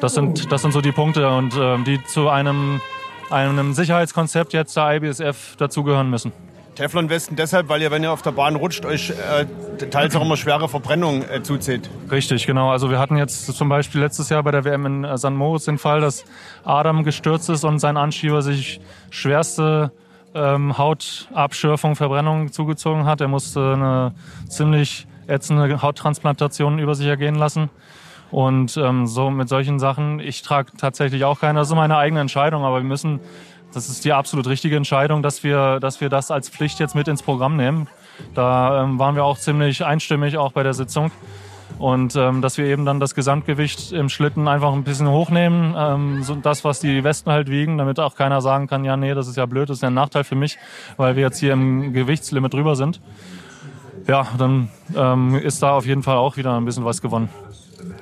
Das 0.00 0.14
sind, 0.14 0.50
das 0.50 0.62
sind 0.62 0.72
so 0.72 0.80
die 0.80 0.92
Punkte 0.92 1.28
und 1.28 1.54
äh, 1.56 1.82
die 1.84 2.02
zu 2.04 2.28
einem, 2.28 2.80
einem 3.30 3.74
Sicherheitskonzept 3.74 4.52
jetzt 4.52 4.76
der 4.76 4.96
IBSF 4.96 5.56
dazugehören 5.56 6.08
müssen. 6.08 6.32
Teflonwesten 6.74 7.36
deshalb, 7.36 7.68
weil 7.68 7.82
ihr, 7.82 7.90
wenn 7.90 8.02
ihr 8.02 8.10
auf 8.10 8.22
der 8.22 8.30
Bahn 8.30 8.56
rutscht, 8.56 8.86
euch 8.86 9.10
äh, 9.10 9.44
teils 9.90 10.16
auch 10.16 10.22
immer 10.22 10.38
schwere 10.38 10.68
Verbrennungen 10.68 11.28
äh, 11.28 11.42
zuzieht. 11.42 11.90
Richtig, 12.10 12.46
genau. 12.46 12.70
Also 12.70 12.90
wir 12.90 12.98
hatten 12.98 13.18
jetzt 13.18 13.46
zum 13.46 13.68
Beispiel 13.68 14.00
letztes 14.00 14.30
Jahr 14.30 14.42
bei 14.42 14.50
der 14.50 14.64
WM 14.64 14.86
in 14.86 15.04
äh, 15.04 15.18
St. 15.18 15.30
Moritz 15.30 15.66
den 15.66 15.76
Fall, 15.76 16.00
dass 16.00 16.24
Adam 16.64 17.04
gestürzt 17.04 17.50
ist 17.50 17.64
und 17.64 17.80
sein 17.80 17.98
Anschieber 17.98 18.40
sich 18.40 18.80
schwerste 19.10 19.92
ähm, 20.34 20.78
Hautabschürfung, 20.78 21.96
Verbrennung 21.96 22.52
zugezogen 22.52 23.04
hat. 23.04 23.20
Er 23.20 23.28
musste 23.28 23.74
eine 23.74 24.14
ziemlich 24.48 25.06
ätzende 25.26 25.82
Hauttransplantation 25.82 26.78
über 26.78 26.94
sich 26.94 27.06
ergehen 27.06 27.34
lassen. 27.34 27.68
Und 28.30 28.76
ähm, 28.76 29.06
so 29.06 29.30
mit 29.30 29.48
solchen 29.48 29.78
Sachen, 29.78 30.20
ich 30.20 30.42
trage 30.42 30.72
tatsächlich 30.76 31.24
auch 31.24 31.40
keine, 31.40 31.58
das 31.58 31.68
ist 31.68 31.74
meine 31.74 31.96
eigene 31.96 32.20
Entscheidung, 32.20 32.64
aber 32.64 32.76
wir 32.76 32.84
müssen 32.84 33.20
das 33.72 33.88
ist 33.88 34.04
die 34.04 34.12
absolut 34.12 34.46
richtige 34.48 34.76
Entscheidung, 34.76 35.22
dass 35.22 35.44
wir, 35.44 35.78
dass 35.80 36.00
wir 36.00 36.08
das 36.08 36.30
als 36.30 36.48
Pflicht 36.48 36.80
jetzt 36.80 36.94
mit 36.94 37.08
ins 37.08 37.22
Programm 37.22 37.56
nehmen. 37.56 37.86
Da 38.34 38.82
ähm, 38.82 38.98
waren 38.98 39.14
wir 39.14 39.24
auch 39.24 39.38
ziemlich 39.38 39.84
einstimmig 39.84 40.36
auch 40.36 40.52
bei 40.52 40.62
der 40.62 40.74
Sitzung. 40.74 41.10
Und 41.78 42.16
ähm, 42.16 42.42
dass 42.42 42.58
wir 42.58 42.66
eben 42.66 42.84
dann 42.84 43.00
das 43.00 43.14
Gesamtgewicht 43.14 43.92
im 43.92 44.08
Schlitten 44.08 44.48
einfach 44.48 44.72
ein 44.72 44.82
bisschen 44.82 45.08
hochnehmen, 45.08 45.74
ähm, 45.78 46.22
so 46.22 46.34
das, 46.34 46.64
was 46.64 46.80
die 46.80 47.04
Westen 47.04 47.30
halt 47.30 47.48
wiegen, 47.48 47.78
damit 47.78 48.00
auch 48.00 48.16
keiner 48.16 48.40
sagen 48.42 48.66
kann, 48.66 48.84
ja, 48.84 48.96
nee, 48.96 49.14
das 49.14 49.28
ist 49.28 49.36
ja 49.36 49.46
blöd, 49.46 49.70
das 49.70 49.78
ist 49.78 49.82
ja 49.82 49.88
ein 49.88 49.94
Nachteil 49.94 50.24
für 50.24 50.34
mich, 50.34 50.58
weil 50.96 51.14
wir 51.16 51.22
jetzt 51.22 51.38
hier 51.38 51.52
im 51.52 51.92
Gewichtslimit 51.92 52.52
drüber 52.52 52.74
sind. 52.74 53.00
Ja, 54.06 54.26
dann 54.36 54.68
ähm, 54.96 55.36
ist 55.36 55.62
da 55.62 55.72
auf 55.72 55.86
jeden 55.86 56.02
Fall 56.02 56.16
auch 56.16 56.36
wieder 56.36 56.54
ein 56.56 56.64
bisschen 56.64 56.84
was 56.84 57.00
gewonnen. 57.00 57.28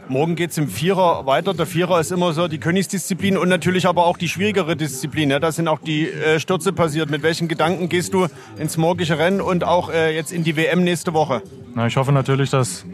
Morgen 0.08 0.36
geht 0.36 0.52
es 0.52 0.58
im 0.58 0.68
Vierer 0.68 1.26
weiter. 1.26 1.52
Der 1.52 1.66
Vierer 1.66 2.00
ist 2.00 2.10
immer 2.12 2.32
so 2.32 2.48
die 2.48 2.56
Königsdisziplin 2.56 3.36
und 3.36 3.50
natürlich 3.50 3.86
aber 3.86 4.06
auch 4.06 4.16
die 4.16 4.28
schwierigere 4.28 4.74
Disziplin. 4.74 5.28
Ja, 5.28 5.38
da 5.38 5.52
sind 5.52 5.68
auch 5.68 5.80
die 5.80 6.08
äh, 6.08 6.40
Stürze 6.40 6.72
passiert. 6.72 7.10
Mit 7.10 7.22
welchen 7.22 7.46
Gedanken 7.46 7.90
gehst 7.90 8.14
du 8.14 8.26
ins 8.58 8.78
morgige 8.78 9.18
Rennen 9.18 9.42
und 9.42 9.64
auch 9.64 9.90
äh, 9.90 10.14
jetzt 10.14 10.32
in 10.32 10.44
die 10.44 10.56
WM 10.56 10.82
nächste 10.82 11.12
Woche? 11.12 11.42
Na, 11.74 11.86
ich 11.86 11.98
hoffe 11.98 12.12
natürlich, 12.12 12.48
dass, 12.48 12.86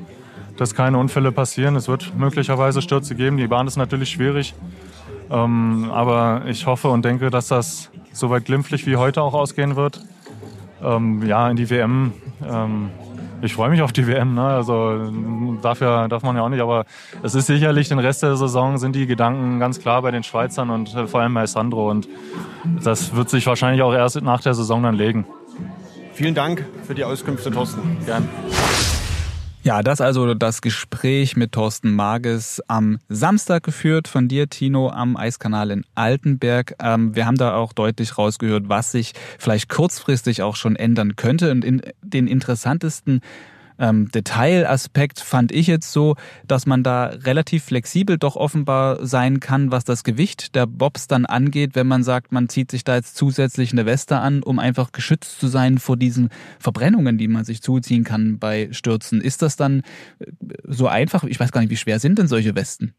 dass 0.56 0.74
keine 0.74 0.98
Unfälle 0.98 1.30
passieren. 1.30 1.76
Es 1.76 1.86
wird 1.86 2.18
möglicherweise 2.18 2.82
Stürze 2.82 3.14
geben. 3.14 3.36
Die 3.36 3.46
Bahn 3.46 3.68
ist 3.68 3.76
natürlich 3.76 4.10
schwierig. 4.10 4.52
Ähm, 5.30 5.92
aber 5.92 6.42
ich 6.48 6.66
hoffe 6.66 6.88
und 6.88 7.04
denke, 7.04 7.30
dass 7.30 7.46
das 7.46 7.90
soweit 8.12 8.44
glimpflich 8.44 8.86
wie 8.86 8.96
heute 8.96 9.22
auch 9.22 9.34
ausgehen 9.34 9.76
wird. 9.76 10.00
Ähm, 10.82 11.24
ja, 11.24 11.48
in 11.48 11.56
die 11.56 11.70
WM. 11.70 12.12
Ähm, 12.44 12.90
ich 13.44 13.54
freue 13.54 13.70
mich 13.70 13.82
auf 13.82 13.92
die 13.92 14.06
WM. 14.06 14.34
Ne? 14.34 14.42
Also 14.42 15.12
dafür 15.62 16.08
darf 16.08 16.22
man 16.22 16.36
ja 16.36 16.42
auch 16.42 16.48
nicht. 16.48 16.60
Aber 16.60 16.86
es 17.22 17.34
ist 17.34 17.46
sicherlich 17.46 17.88
den 17.88 17.98
Rest 17.98 18.22
der 18.22 18.36
Saison 18.36 18.78
sind 18.78 18.96
die 18.96 19.06
Gedanken 19.06 19.60
ganz 19.60 19.80
klar 19.80 20.02
bei 20.02 20.10
den 20.10 20.22
Schweizern 20.22 20.70
und 20.70 20.94
äh, 20.94 21.06
vor 21.06 21.20
allem 21.20 21.34
bei 21.34 21.46
Sandro. 21.46 21.90
Und 21.90 22.08
das 22.82 23.14
wird 23.14 23.30
sich 23.30 23.46
wahrscheinlich 23.46 23.82
auch 23.82 23.92
erst 23.92 24.20
nach 24.22 24.40
der 24.40 24.54
Saison 24.54 24.82
dann 24.82 24.94
legen. 24.94 25.26
Vielen 26.14 26.34
Dank 26.34 26.64
für 26.86 26.94
die 26.94 27.04
Auskünfte, 27.04 27.50
Thorsten. 27.50 27.98
Gern. 28.06 28.28
Ja, 29.64 29.82
das 29.82 30.02
also 30.02 30.34
das 30.34 30.60
Gespräch 30.60 31.36
mit 31.36 31.52
Thorsten 31.52 31.94
Marges 31.94 32.60
am 32.68 32.98
Samstag 33.08 33.62
geführt 33.62 34.08
von 34.08 34.28
dir, 34.28 34.50
Tino, 34.50 34.90
am 34.90 35.16
Eiskanal 35.16 35.70
in 35.70 35.86
Altenberg. 35.94 36.74
Ähm, 36.82 37.16
wir 37.16 37.24
haben 37.24 37.38
da 37.38 37.56
auch 37.56 37.72
deutlich 37.72 38.18
rausgehört, 38.18 38.68
was 38.68 38.92
sich 38.92 39.14
vielleicht 39.38 39.70
kurzfristig 39.70 40.42
auch 40.42 40.56
schon 40.56 40.76
ändern 40.76 41.16
könnte. 41.16 41.50
Und 41.50 41.64
in 41.64 41.80
den 42.02 42.26
interessantesten 42.26 43.22
ähm, 43.78 44.10
Detailaspekt 44.10 45.20
fand 45.20 45.52
ich 45.52 45.66
jetzt 45.66 45.92
so, 45.92 46.16
dass 46.46 46.66
man 46.66 46.82
da 46.82 47.06
relativ 47.06 47.64
flexibel 47.64 48.18
doch 48.18 48.36
offenbar 48.36 49.04
sein 49.04 49.40
kann, 49.40 49.70
was 49.70 49.84
das 49.84 50.04
Gewicht 50.04 50.54
der 50.54 50.66
Bobs 50.66 51.08
dann 51.08 51.26
angeht, 51.26 51.74
wenn 51.74 51.86
man 51.86 52.02
sagt, 52.02 52.32
man 52.32 52.48
zieht 52.48 52.70
sich 52.70 52.84
da 52.84 52.94
jetzt 52.94 53.16
zusätzlich 53.16 53.72
eine 53.72 53.86
Weste 53.86 54.18
an, 54.18 54.42
um 54.42 54.58
einfach 54.58 54.92
geschützt 54.92 55.40
zu 55.40 55.48
sein 55.48 55.78
vor 55.78 55.96
diesen 55.96 56.28
Verbrennungen, 56.58 57.18
die 57.18 57.28
man 57.28 57.44
sich 57.44 57.62
zuziehen 57.62 58.04
kann 58.04 58.38
bei 58.38 58.68
Stürzen. 58.72 59.20
Ist 59.20 59.42
das 59.42 59.56
dann 59.56 59.82
äh, 60.20 60.26
so 60.64 60.86
einfach? 60.86 61.24
Ich 61.24 61.40
weiß 61.40 61.52
gar 61.52 61.60
nicht, 61.60 61.70
wie 61.70 61.76
schwer 61.76 61.98
sind 61.98 62.18
denn 62.18 62.28
solche 62.28 62.54
Westen? 62.54 62.94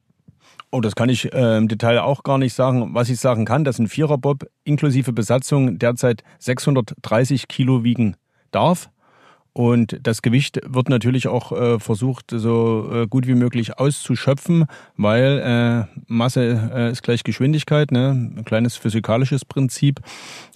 Oh, 0.71 0.81
das 0.81 0.95
kann 0.95 1.07
ich 1.09 1.31
äh, 1.31 1.57
im 1.57 1.69
Detail 1.69 1.99
auch 1.99 2.23
gar 2.23 2.37
nicht 2.37 2.53
sagen. 2.53 2.93
Was 2.93 3.09
ich 3.09 3.19
sagen 3.19 3.45
kann, 3.45 3.63
dass 3.63 3.79
ein 3.79 3.87
Viererbob 3.87 4.45
inklusive 4.65 5.13
Besatzung 5.13 5.79
derzeit 5.79 6.23
630 6.39 7.47
Kilo 7.47 7.83
wiegen 7.83 8.17
darf. 8.51 8.89
Und 9.57 9.97
das 10.03 10.21
Gewicht 10.21 10.59
wird 10.65 10.89
natürlich 10.89 11.29
auch 11.29 11.53
äh, 11.53 11.79
versucht, 11.79 12.25
so 12.29 12.89
äh, 12.91 13.07
gut 13.07 13.25
wie 13.25 13.35
möglich 13.35 13.79
auszuschöpfen, 13.79 14.65
weil 14.97 15.87
äh, 15.89 15.99
Masse 16.07 16.69
äh, 16.73 16.91
ist 16.91 17.03
gleich 17.03 17.23
Geschwindigkeit, 17.23 17.89
ne? 17.89 18.09
ein 18.09 18.43
kleines 18.43 18.75
physikalisches 18.75 19.45
Prinzip. 19.45 20.01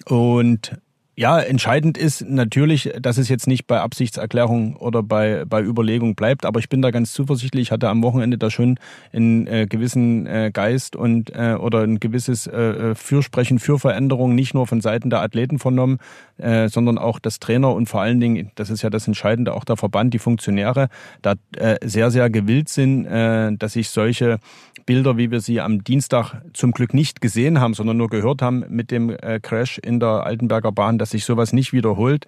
Und 0.05 0.77
ja, 1.19 1.37
entscheidend 1.37 1.97
ist 1.97 2.21
natürlich, 2.29 2.93
dass 2.97 3.17
es 3.17 3.27
jetzt 3.27 3.45
nicht 3.45 3.67
bei 3.67 3.81
Absichtserklärung 3.81 4.77
oder 4.77 5.03
bei, 5.03 5.43
bei 5.45 5.61
Überlegung 5.61 6.15
bleibt, 6.15 6.45
aber 6.45 6.61
ich 6.61 6.69
bin 6.69 6.81
da 6.81 6.91
ganz 6.91 7.11
zuversichtlich. 7.11 7.63
Ich 7.63 7.71
hatte 7.73 7.89
am 7.89 8.01
Wochenende 8.03 8.37
da 8.37 8.49
schon 8.49 8.79
einen 9.11 9.45
äh, 9.45 9.67
gewissen 9.67 10.25
äh, 10.27 10.49
Geist 10.53 10.95
und 10.95 11.35
äh, 11.35 11.55
oder 11.59 11.81
ein 11.81 11.99
gewisses 11.99 12.47
äh, 12.47 12.57
äh 12.57 12.95
Fürsprechen 12.95 13.59
für 13.59 13.79
Veränderungen, 13.79 14.33
nicht 14.33 14.53
nur 14.53 14.65
von 14.65 14.79
Seiten 14.79 15.09
der 15.09 15.21
Athleten 15.21 15.59
vernommen, 15.59 15.97
äh, 16.37 16.69
sondern 16.69 16.97
auch 16.97 17.19
das 17.19 17.39
Trainer 17.39 17.73
und 17.73 17.89
vor 17.89 17.99
allen 17.99 18.21
Dingen, 18.21 18.51
das 18.55 18.69
ist 18.69 18.81
ja 18.81 18.89
das 18.89 19.05
Entscheidende, 19.05 19.55
auch 19.55 19.65
der 19.65 19.75
Verband, 19.75 20.13
die 20.13 20.19
Funktionäre, 20.19 20.87
da 21.21 21.33
äh, 21.57 21.79
sehr, 21.83 22.11
sehr 22.11 22.29
gewillt 22.29 22.69
sind, 22.69 23.05
äh, 23.05 23.51
dass 23.57 23.73
sich 23.73 23.89
solche 23.89 24.39
Bilder, 24.85 25.17
wie 25.17 25.29
wir 25.29 25.39
sie 25.39 25.61
am 25.61 25.83
Dienstag 25.83 26.41
zum 26.53 26.71
Glück 26.71 26.95
nicht 26.95 27.21
gesehen 27.21 27.59
haben, 27.59 27.75
sondern 27.75 27.97
nur 27.97 28.09
gehört 28.09 28.41
haben 28.41 28.63
mit 28.69 28.89
dem 28.89 29.09
äh, 29.09 29.39
Crash 29.39 29.77
in 29.77 29.99
der 29.99 30.25
Altenberger 30.25 30.71
Bahn, 30.71 30.97
dass 30.97 31.08
sich 31.09 31.25
sowas 31.25 31.53
nicht 31.53 31.73
wiederholt. 31.73 32.25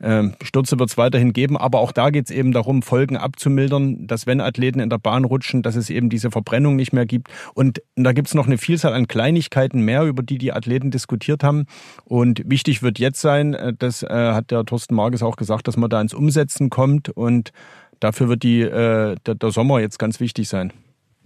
Ähm, 0.00 0.34
Stürze 0.42 0.78
wird 0.78 0.90
es 0.90 0.96
weiterhin 0.96 1.32
geben, 1.32 1.56
aber 1.56 1.80
auch 1.80 1.92
da 1.92 2.10
geht 2.10 2.26
es 2.26 2.30
eben 2.30 2.52
darum, 2.52 2.82
Folgen 2.82 3.16
abzumildern, 3.16 4.06
dass 4.06 4.26
wenn 4.26 4.40
Athleten 4.40 4.80
in 4.80 4.90
der 4.90 4.98
Bahn 4.98 5.24
rutschen, 5.24 5.62
dass 5.62 5.76
es 5.76 5.90
eben 5.90 6.08
diese 6.08 6.30
Verbrennung 6.30 6.76
nicht 6.76 6.92
mehr 6.92 7.06
gibt. 7.06 7.28
Und 7.54 7.82
da 7.96 8.12
gibt 8.12 8.28
es 8.28 8.34
noch 8.34 8.46
eine 8.46 8.58
Vielzahl 8.58 8.94
an 8.94 9.08
Kleinigkeiten 9.08 9.80
mehr, 9.80 10.04
über 10.04 10.22
die 10.22 10.38
die 10.38 10.52
Athleten 10.52 10.90
diskutiert 10.90 11.42
haben. 11.42 11.66
Und 12.04 12.42
wichtig 12.44 12.82
wird 12.82 12.98
jetzt 12.98 13.20
sein, 13.20 13.54
äh, 13.54 13.72
das 13.76 14.02
äh, 14.02 14.08
hat 14.08 14.50
der 14.50 14.64
Thorsten 14.64 14.94
Marges 14.94 15.22
auch 15.22 15.36
gesagt, 15.36 15.68
dass 15.68 15.76
man 15.76 15.90
da 15.90 16.00
ins 16.00 16.14
Umsetzen 16.14 16.70
kommt. 16.70 17.08
Und 17.08 17.50
dafür 18.00 18.28
wird 18.28 18.42
die, 18.44 18.60
äh, 18.60 19.16
der 19.26 19.50
Sommer 19.50 19.80
jetzt 19.80 19.98
ganz 19.98 20.20
wichtig 20.20 20.48
sein. 20.48 20.72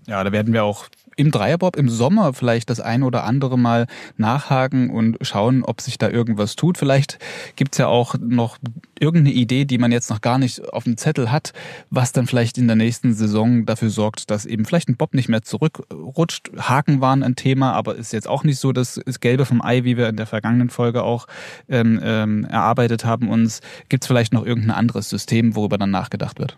Ja, 0.06 0.24
da 0.24 0.32
werden 0.32 0.52
wir 0.52 0.64
auch 0.64 0.88
im 1.16 1.30
Dreierbob 1.30 1.76
im 1.76 1.88
Sommer 1.88 2.32
vielleicht 2.32 2.70
das 2.70 2.80
ein 2.80 3.02
oder 3.02 3.24
andere 3.24 3.58
Mal 3.58 3.86
nachhaken 4.16 4.90
und 4.90 5.18
schauen, 5.22 5.64
ob 5.64 5.80
sich 5.80 5.98
da 5.98 6.08
irgendwas 6.08 6.56
tut. 6.56 6.78
Vielleicht 6.78 7.18
gibt's 7.56 7.78
ja 7.78 7.86
auch 7.88 8.14
noch 8.18 8.58
irgendeine 8.98 9.34
Idee, 9.34 9.64
die 9.64 9.78
man 9.78 9.92
jetzt 9.92 10.10
noch 10.10 10.20
gar 10.20 10.38
nicht 10.38 10.72
auf 10.72 10.84
dem 10.84 10.96
Zettel 10.96 11.30
hat, 11.30 11.52
was 11.90 12.12
dann 12.12 12.26
vielleicht 12.26 12.58
in 12.58 12.66
der 12.66 12.76
nächsten 12.76 13.14
Saison 13.14 13.66
dafür 13.66 13.90
sorgt, 13.90 14.30
dass 14.30 14.46
eben 14.46 14.64
vielleicht 14.64 14.88
ein 14.88 14.96
Bob 14.96 15.14
nicht 15.14 15.28
mehr 15.28 15.42
zurückrutscht. 15.42 16.50
Haken 16.56 17.00
waren 17.00 17.22
ein 17.22 17.36
Thema, 17.36 17.72
aber 17.72 17.96
ist 17.96 18.12
jetzt 18.12 18.28
auch 18.28 18.44
nicht 18.44 18.58
so 18.58 18.72
das 18.72 19.00
Gelbe 19.20 19.44
vom 19.44 19.62
Ei, 19.62 19.84
wie 19.84 19.96
wir 19.96 20.08
in 20.08 20.16
der 20.16 20.26
vergangenen 20.26 20.70
Folge 20.70 21.02
auch 21.02 21.26
ähm, 21.68 22.00
ähm, 22.02 22.44
erarbeitet 22.44 23.04
haben 23.04 23.28
uns. 23.28 23.60
Gibt's 23.88 24.06
vielleicht 24.06 24.32
noch 24.32 24.46
irgendein 24.46 24.76
anderes 24.76 25.08
System, 25.08 25.56
worüber 25.56 25.78
dann 25.78 25.90
nachgedacht 25.90 26.38
wird? 26.38 26.56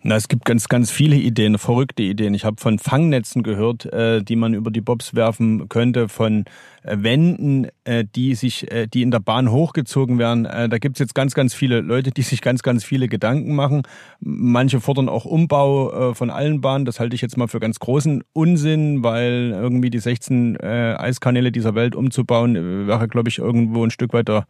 Na, 0.00 0.14
es 0.14 0.28
gibt 0.28 0.44
ganz, 0.44 0.68
ganz 0.68 0.92
viele 0.92 1.16
Ideen, 1.16 1.58
verrückte 1.58 2.04
Ideen. 2.04 2.32
Ich 2.32 2.44
habe 2.44 2.60
von 2.60 2.78
Fangnetzen 2.78 3.42
gehört, 3.42 3.84
äh, 3.86 4.22
die 4.22 4.36
man 4.36 4.54
über 4.54 4.70
die 4.70 4.80
Bobs 4.80 5.12
werfen 5.16 5.68
könnte, 5.68 6.08
von 6.08 6.44
äh, 6.84 6.98
Wänden, 7.00 7.66
äh, 7.82 8.04
die 8.04 8.36
sich, 8.36 8.70
äh, 8.70 8.86
die 8.86 9.02
in 9.02 9.10
der 9.10 9.18
Bahn 9.18 9.50
hochgezogen 9.50 10.20
werden. 10.20 10.44
Äh, 10.44 10.68
da 10.68 10.78
gibt's 10.78 11.00
jetzt 11.00 11.16
ganz, 11.16 11.34
ganz 11.34 11.52
viele 11.52 11.80
Leute, 11.80 12.12
die 12.12 12.22
sich 12.22 12.42
ganz, 12.42 12.62
ganz 12.62 12.84
viele 12.84 13.08
Gedanken 13.08 13.56
machen. 13.56 13.82
Manche 14.20 14.80
fordern 14.80 15.08
auch 15.08 15.24
Umbau 15.24 16.10
äh, 16.10 16.14
von 16.14 16.30
allen 16.30 16.60
Bahnen. 16.60 16.84
Das 16.84 17.00
halte 17.00 17.16
ich 17.16 17.20
jetzt 17.20 17.36
mal 17.36 17.48
für 17.48 17.58
ganz 17.58 17.80
großen 17.80 18.22
Unsinn, 18.32 19.02
weil 19.02 19.50
irgendwie 19.50 19.90
die 19.90 19.98
16 19.98 20.58
äh, 20.60 20.94
Eiskanäle 20.96 21.50
dieser 21.50 21.74
Welt 21.74 21.96
umzubauen, 21.96 22.54
äh, 22.54 22.86
wäre, 22.86 23.08
glaube 23.08 23.30
ich, 23.30 23.38
irgendwo 23.38 23.82
ein 23.82 23.90
Stück 23.90 24.12
weiter 24.12 24.46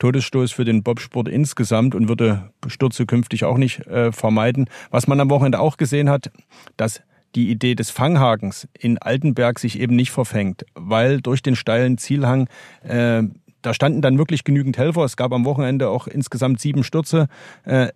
Todesstoß 0.00 0.50
für 0.50 0.64
den 0.64 0.82
Bobsport 0.82 1.28
insgesamt 1.28 1.94
und 1.94 2.08
würde 2.08 2.50
Stürze 2.66 3.06
künftig 3.06 3.44
auch 3.44 3.56
nicht 3.56 3.86
äh, 3.86 4.10
vermeiden. 4.10 4.66
Was 4.90 5.06
man 5.06 5.20
am 5.20 5.30
Wochenende 5.30 5.60
auch 5.60 5.76
gesehen 5.76 6.10
hat, 6.10 6.32
dass 6.76 7.02
die 7.36 7.48
Idee 7.48 7.76
des 7.76 7.90
Fanghakens 7.90 8.66
in 8.76 8.98
Altenberg 8.98 9.60
sich 9.60 9.78
eben 9.78 9.94
nicht 9.94 10.10
verfängt, 10.10 10.64
weil 10.74 11.20
durch 11.20 11.42
den 11.42 11.54
steilen 11.54 11.96
Zielhang 11.96 12.48
äh, 12.82 13.22
da 13.62 13.74
standen 13.74 14.00
dann 14.00 14.18
wirklich 14.18 14.44
genügend 14.44 14.78
Helfer. 14.78 15.04
Es 15.04 15.16
gab 15.16 15.32
am 15.32 15.44
Wochenende 15.44 15.88
auch 15.88 16.06
insgesamt 16.06 16.60
sieben 16.60 16.82
Stürze. 16.82 17.28
Äh, 17.64 17.88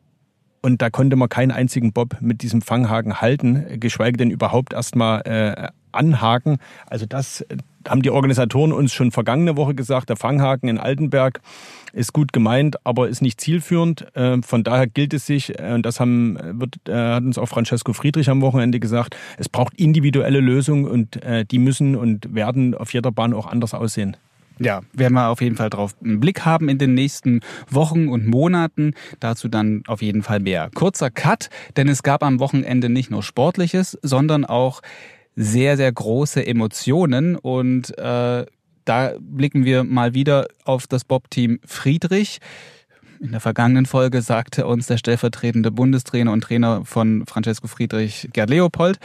und 0.62 0.80
da 0.80 0.88
konnte 0.90 1.16
man 1.16 1.28
keinen 1.28 1.50
einzigen 1.50 1.92
Bob 1.92 2.16
mit 2.20 2.42
diesem 2.42 2.62
Fanghaken 2.62 3.20
halten, 3.20 3.80
geschweige 3.80 4.16
denn 4.16 4.30
überhaupt 4.30 4.72
erstmal 4.72 5.20
äh, 5.22 5.68
anhaken. 5.92 6.58
Also 6.86 7.06
das 7.06 7.44
haben 7.88 8.02
die 8.02 8.10
Organisatoren 8.10 8.72
uns 8.72 8.92
schon 8.92 9.10
vergangene 9.10 9.56
Woche 9.56 9.74
gesagt. 9.74 10.08
Der 10.08 10.16
Fanghaken 10.16 10.68
in 10.68 10.78
Altenberg 10.78 11.40
ist 11.92 12.12
gut 12.12 12.32
gemeint, 12.32 12.84
aber 12.84 13.08
ist 13.08 13.22
nicht 13.22 13.40
zielführend. 13.40 14.06
Ähm, 14.14 14.42
von 14.42 14.64
daher 14.64 14.86
gilt 14.86 15.14
es 15.14 15.26
sich, 15.26 15.58
äh, 15.58 15.72
und 15.74 15.86
das 15.86 16.00
haben, 16.00 16.38
wird, 16.60 16.76
äh, 16.88 16.92
hat 16.92 17.24
uns 17.24 17.38
auch 17.38 17.48
Francesco 17.48 17.92
Friedrich 17.92 18.28
am 18.28 18.40
Wochenende 18.40 18.80
gesagt, 18.80 19.16
es 19.38 19.48
braucht 19.48 19.74
individuelle 19.74 20.40
Lösungen 20.40 20.86
und 20.86 21.22
äh, 21.22 21.44
die 21.44 21.58
müssen 21.58 21.96
und 21.96 22.34
werden 22.34 22.74
auf 22.74 22.92
jeder 22.92 23.12
Bahn 23.12 23.32
auch 23.32 23.46
anders 23.46 23.74
aussehen. 23.74 24.16
Ja, 24.58 24.82
werden 24.92 25.14
wir 25.14 25.28
auf 25.28 25.40
jeden 25.40 25.56
Fall 25.56 25.68
drauf 25.68 25.96
einen 26.02 26.20
Blick 26.20 26.44
haben 26.44 26.68
in 26.68 26.78
den 26.78 26.94
nächsten 26.94 27.40
Wochen 27.68 28.08
und 28.08 28.26
Monaten. 28.26 28.94
Dazu 29.18 29.48
dann 29.48 29.82
auf 29.88 30.00
jeden 30.00 30.22
Fall 30.22 30.38
mehr. 30.38 30.70
Kurzer 30.74 31.10
Cut, 31.10 31.50
denn 31.76 31.88
es 31.88 32.04
gab 32.04 32.22
am 32.22 32.38
Wochenende 32.38 32.88
nicht 32.88 33.10
nur 33.10 33.22
Sportliches, 33.22 33.98
sondern 34.02 34.44
auch 34.44 34.80
sehr, 35.36 35.76
sehr 35.76 35.92
große 35.92 36.46
Emotionen 36.46 37.36
und 37.36 37.96
äh, 37.98 38.46
da 38.84 39.12
blicken 39.18 39.64
wir 39.64 39.84
mal 39.84 40.14
wieder 40.14 40.46
auf 40.64 40.86
das 40.86 41.04
Bob-Team 41.04 41.60
Friedrich. 41.64 42.38
In 43.20 43.32
der 43.32 43.40
vergangenen 43.40 43.86
Folge 43.86 44.20
sagte 44.20 44.66
uns 44.66 44.86
der 44.86 44.98
stellvertretende 44.98 45.70
Bundestrainer 45.70 46.32
und 46.32 46.42
Trainer 46.42 46.84
von 46.84 47.24
Francesco 47.26 47.66
Friedrich, 47.66 48.28
Gerd 48.32 48.50
Leopold, 48.50 48.98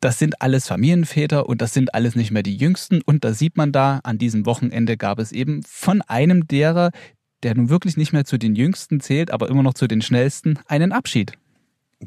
das 0.00 0.18
sind 0.18 0.40
alles 0.40 0.66
Familienväter 0.66 1.46
und 1.46 1.60
das 1.60 1.74
sind 1.74 1.94
alles 1.94 2.14
nicht 2.14 2.30
mehr 2.30 2.42
die 2.42 2.56
Jüngsten. 2.56 3.02
Und 3.02 3.24
da 3.24 3.34
sieht 3.34 3.56
man 3.56 3.70
da, 3.72 4.00
an 4.02 4.18
diesem 4.18 4.46
Wochenende 4.46 4.96
gab 4.96 5.18
es 5.18 5.30
eben 5.32 5.62
von 5.64 6.00
einem 6.02 6.46
derer, 6.46 6.90
der 7.42 7.54
nun 7.54 7.68
wirklich 7.68 7.96
nicht 7.96 8.12
mehr 8.12 8.24
zu 8.24 8.38
den 8.38 8.54
Jüngsten 8.54 9.00
zählt, 9.00 9.30
aber 9.30 9.48
immer 9.48 9.62
noch 9.62 9.74
zu 9.74 9.86
den 9.86 10.00
Schnellsten, 10.00 10.58
einen 10.66 10.92
Abschied. 10.92 11.32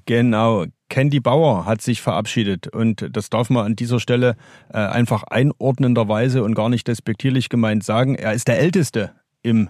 Genau, 0.05 0.65
Candy 0.89 1.19
Bauer 1.19 1.65
hat 1.65 1.81
sich 1.81 2.01
verabschiedet 2.01 2.67
und 2.67 3.07
das 3.15 3.29
darf 3.29 3.51
man 3.51 3.65
an 3.65 3.75
dieser 3.75 3.99
Stelle 3.99 4.35
äh, 4.69 4.77
einfach 4.77 5.23
einordnenderweise 5.23 6.43
und 6.43 6.55
gar 6.55 6.69
nicht 6.69 6.87
despektierlich 6.87 7.49
gemeint 7.49 7.83
sagen. 7.83 8.15
Er 8.15 8.33
ist 8.33 8.47
der 8.47 8.59
Älteste 8.59 9.11
im 9.43 9.69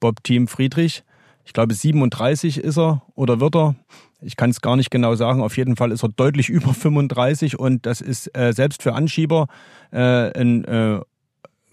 Bob-Team 0.00 0.48
Friedrich. 0.48 1.04
Ich 1.44 1.52
glaube 1.52 1.74
37 1.74 2.58
ist 2.58 2.78
er 2.78 3.02
oder 3.14 3.38
wird 3.40 3.54
er. 3.54 3.74
Ich 4.22 4.36
kann 4.36 4.50
es 4.50 4.62
gar 4.62 4.76
nicht 4.76 4.90
genau 4.90 5.14
sagen. 5.14 5.42
Auf 5.42 5.56
jeden 5.58 5.76
Fall 5.76 5.92
ist 5.92 6.02
er 6.02 6.08
deutlich 6.08 6.48
über 6.50 6.72
35 6.72 7.58
und 7.58 7.84
das 7.84 8.00
ist 8.00 8.34
äh, 8.36 8.52
selbst 8.54 8.82
für 8.82 8.94
Anschieber 8.94 9.46
äh, 9.92 9.98
ein 10.38 10.64
äh, 10.64 11.00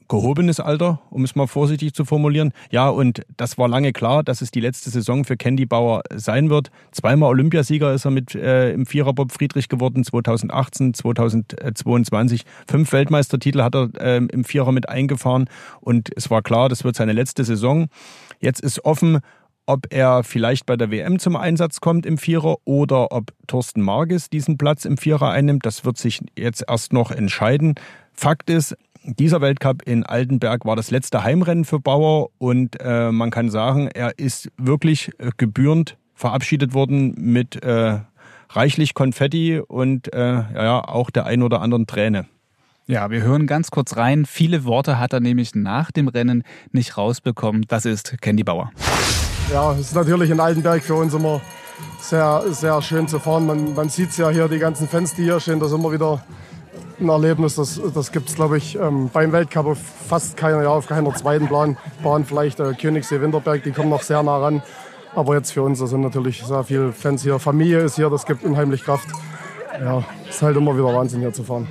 gehobenes 0.08 0.60
Alter, 0.60 1.02
um 1.10 1.24
es 1.24 1.36
mal 1.36 1.48
vorsichtig 1.48 1.94
zu 1.94 2.06
formulieren. 2.06 2.54
Ja, 2.72 2.90
und 2.90 3.22
das 3.36 3.58
war 3.58 3.68
lange 3.68 3.94
klar, 3.94 4.24
dass 4.24 4.42
es 4.42 4.52
die 4.52 4.60
letzte 4.60 4.90
Saison 4.90 5.24
für 5.24 5.38
Candy 5.38 5.66
Bauer 5.66 6.02
sein 6.14 6.50
wird. 6.50 6.70
Zweimal 6.92 7.30
Olympiasieger 7.30 7.94
ist 7.94 8.06
er 8.06 8.12
mit 8.12 8.36
äh, 8.36 8.72
im 8.72 8.86
Viererbob 8.86 9.32
Friedrich 9.32 9.70
geworden, 9.70 10.04
2018, 10.04 10.94
2022. 10.94 12.44
Fünf 12.70 12.92
Weltmeistertitel 12.92 13.62
hat 13.62 13.76
er 13.76 13.90
äh, 14.00 14.18
im 14.18 14.44
Vierer 14.44 14.72
mit 14.72 14.90
eingefahren 14.90 15.50
und 15.82 16.10
es 16.16 16.30
war 16.30 16.42
klar, 16.42 16.70
das 16.70 16.84
wird 16.84 16.96
seine 16.96 17.14
letzte 17.14 17.44
Saison. 17.44 17.88
Jetzt 18.40 18.62
ist 18.62 18.86
offen, 18.86 19.20
ob 19.68 19.94
er 19.94 20.24
vielleicht 20.24 20.66
bei 20.66 20.78
der 20.78 20.92
WM 20.92 21.20
zum 21.20 21.36
Einsatz 21.36 21.82
kommt 21.82 22.06
im 22.06 22.18
Vierer 22.18 22.56
oder 22.64 23.12
ob 23.12 23.34
Thorsten 23.48 23.82
Marges 23.82 24.30
diesen 24.30 24.58
Platz 24.58 24.86
im 24.86 24.98
Vierer 24.98 25.30
einnimmt. 25.30 25.66
Das 25.66 25.84
wird 25.84 25.98
sich 25.98 26.22
jetzt 26.38 26.64
erst 26.68 26.94
noch 26.94 27.12
entscheiden. 27.12 27.76
Fakt 28.14 28.50
ist, 28.50 28.76
dieser 29.08 29.42
Weltcup 29.42 29.84
in 29.84 30.04
Altenberg 30.04 30.66
war 30.66 30.76
das 30.76 30.92
letzte 30.92 31.24
Heimrennen 31.24 31.66
für 31.66 31.80
Bauer 31.80 32.30
und 32.38 32.80
äh, 32.82 33.12
man 33.12 33.32
kann 33.32 33.50
sagen, 33.50 33.88
er 33.88 34.20
ist 34.20 34.52
wirklich 34.58 35.12
äh, 35.20 35.32
gebührend 35.38 35.98
verabschiedet 36.14 36.74
worden 36.74 37.14
mit 37.18 37.64
äh, 37.64 38.00
reichlich 38.50 38.94
Konfetti 38.94 39.60
und 39.60 40.14
äh, 40.14 40.34
ja, 40.54 40.84
auch 40.84 41.10
der 41.10 41.26
ein 41.26 41.42
oder 41.42 41.62
anderen 41.62 41.88
Träne. 41.88 42.26
Ja, 42.86 43.10
wir 43.10 43.22
hören 43.22 43.48
ganz 43.48 43.70
kurz 43.70 43.98
rein. 43.98 44.26
Viele 44.26 44.64
Worte 44.64 45.00
hat 45.00 45.14
er 45.14 45.20
nämlich 45.20 45.56
nach 45.56 45.92
dem 45.92 46.08
Rennen 46.08 46.44
nicht 46.72 46.98
rausbekommen. 46.98 47.66
Das 47.68 47.86
ist 47.86 48.22
Candy 48.22 48.44
Bauer. 48.44 48.72
Ja, 49.52 49.74
es 49.74 49.80
ist 49.80 49.96
natürlich 49.96 50.30
in 50.30 50.40
Altenberg 50.40 50.84
für 50.84 50.96
uns 50.96 51.14
immer 51.14 51.42
sehr, 52.00 52.44
sehr 52.52 52.82
schön 52.82 53.08
zu 53.08 53.20
fahren. 53.20 53.46
Man, 53.46 53.74
man 53.74 53.90
sieht 53.90 54.10
es 54.10 54.18
ja 54.18 54.30
hier, 54.30 54.48
die 54.48 54.60
ganzen 54.60 54.88
Fans, 54.88 55.14
die 55.14 55.24
hier 55.24 55.40
stehen, 55.40 55.60
das 55.60 55.72
ist 55.72 55.78
immer 55.78 55.92
wieder 55.92 56.24
ein 57.00 57.10
Erlebnis. 57.10 57.56
Das, 57.56 57.80
das 57.94 58.12
gibt 58.12 58.30
es, 58.30 58.36
glaube 58.36 58.58
ich, 58.58 58.76
ähm, 58.76 59.10
beim 59.12 59.32
Weltcup 59.32 59.66
auf 59.66 59.78
fast 60.08 60.38
keiner, 60.38 60.64
ja, 60.64 60.70
auf 60.70 60.88
keiner 60.88 61.14
zweiten 61.14 61.48
Bahn. 61.48 61.78
Bahn 62.04 62.26
vielleicht 62.26 62.60
äh, 62.60 62.74
Königssee 62.74 63.22
Winterberg, 63.22 63.64
die 63.64 63.72
kommen 63.72 63.90
noch 63.90 64.02
sehr 64.02 64.24
nah 64.24 64.38
ran. 64.38 64.62
Aber 65.16 65.36
jetzt 65.36 65.52
für 65.52 65.64
uns, 65.64 65.80
da 65.80 65.88
sind 65.88 66.02
natürlich 66.02 66.44
sehr 66.44 66.64
viele 66.64 66.92
Fans 66.92 67.24
hier. 67.24 67.40
Familie 67.40 67.80
ist 67.80 67.96
hier, 67.96 68.10
das 68.10 68.26
gibt 68.26 68.44
unheimlich 68.44 68.84
Kraft. 68.84 69.08
Ja, 69.80 70.04
ist 70.28 70.42
halt 70.42 70.58
immer 70.58 70.76
wieder 70.76 70.94
Wahnsinn 70.94 71.22
hier 71.22 71.34
zu 71.34 71.44
fahren. 71.44 71.68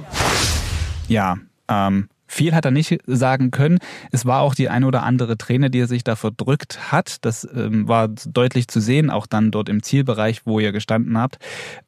Ja, 1.08 1.36
ähm, 1.68 2.08
Viel 2.26 2.54
hat 2.54 2.64
er 2.64 2.70
nicht 2.70 2.98
sagen 3.06 3.50
können. 3.50 3.78
Es 4.10 4.26
war 4.26 4.40
auch 4.40 4.54
die 4.54 4.68
eine 4.68 4.86
oder 4.86 5.02
andere 5.02 5.36
Träne, 5.38 5.70
die 5.70 5.80
er 5.80 5.86
sich 5.86 6.04
da 6.04 6.16
verdrückt 6.16 6.92
hat. 6.92 7.24
Das 7.24 7.46
ähm, 7.54 7.88
war 7.88 8.08
deutlich 8.08 8.68
zu 8.68 8.80
sehen, 8.80 9.10
auch 9.10 9.26
dann 9.26 9.50
dort 9.50 9.68
im 9.68 9.82
Zielbereich, 9.82 10.46
wo 10.46 10.60
ihr 10.60 10.72
gestanden 10.72 11.18
habt. 11.18 11.38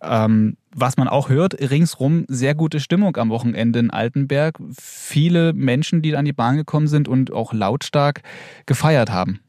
Ähm, 0.03 0.57
was 0.75 0.97
man 0.97 1.09
auch 1.09 1.29
hört, 1.29 1.55
ringsrum 1.61 2.25
sehr 2.29 2.55
gute 2.55 2.79
Stimmung 2.79 3.17
am 3.17 3.31
Wochenende 3.31 3.79
in 3.79 3.91
Altenberg. 3.91 4.59
Viele 4.79 5.53
Menschen, 5.53 6.03
die 6.03 6.15
an 6.17 6.25
die 6.25 6.33
Bahn 6.33 6.57
gekommen 6.57 6.87
sind 6.87 7.09
und 7.09 7.33
auch 7.33 7.53
lautstark 7.53 8.23
gefeiert 8.67 9.11
haben. 9.11 9.41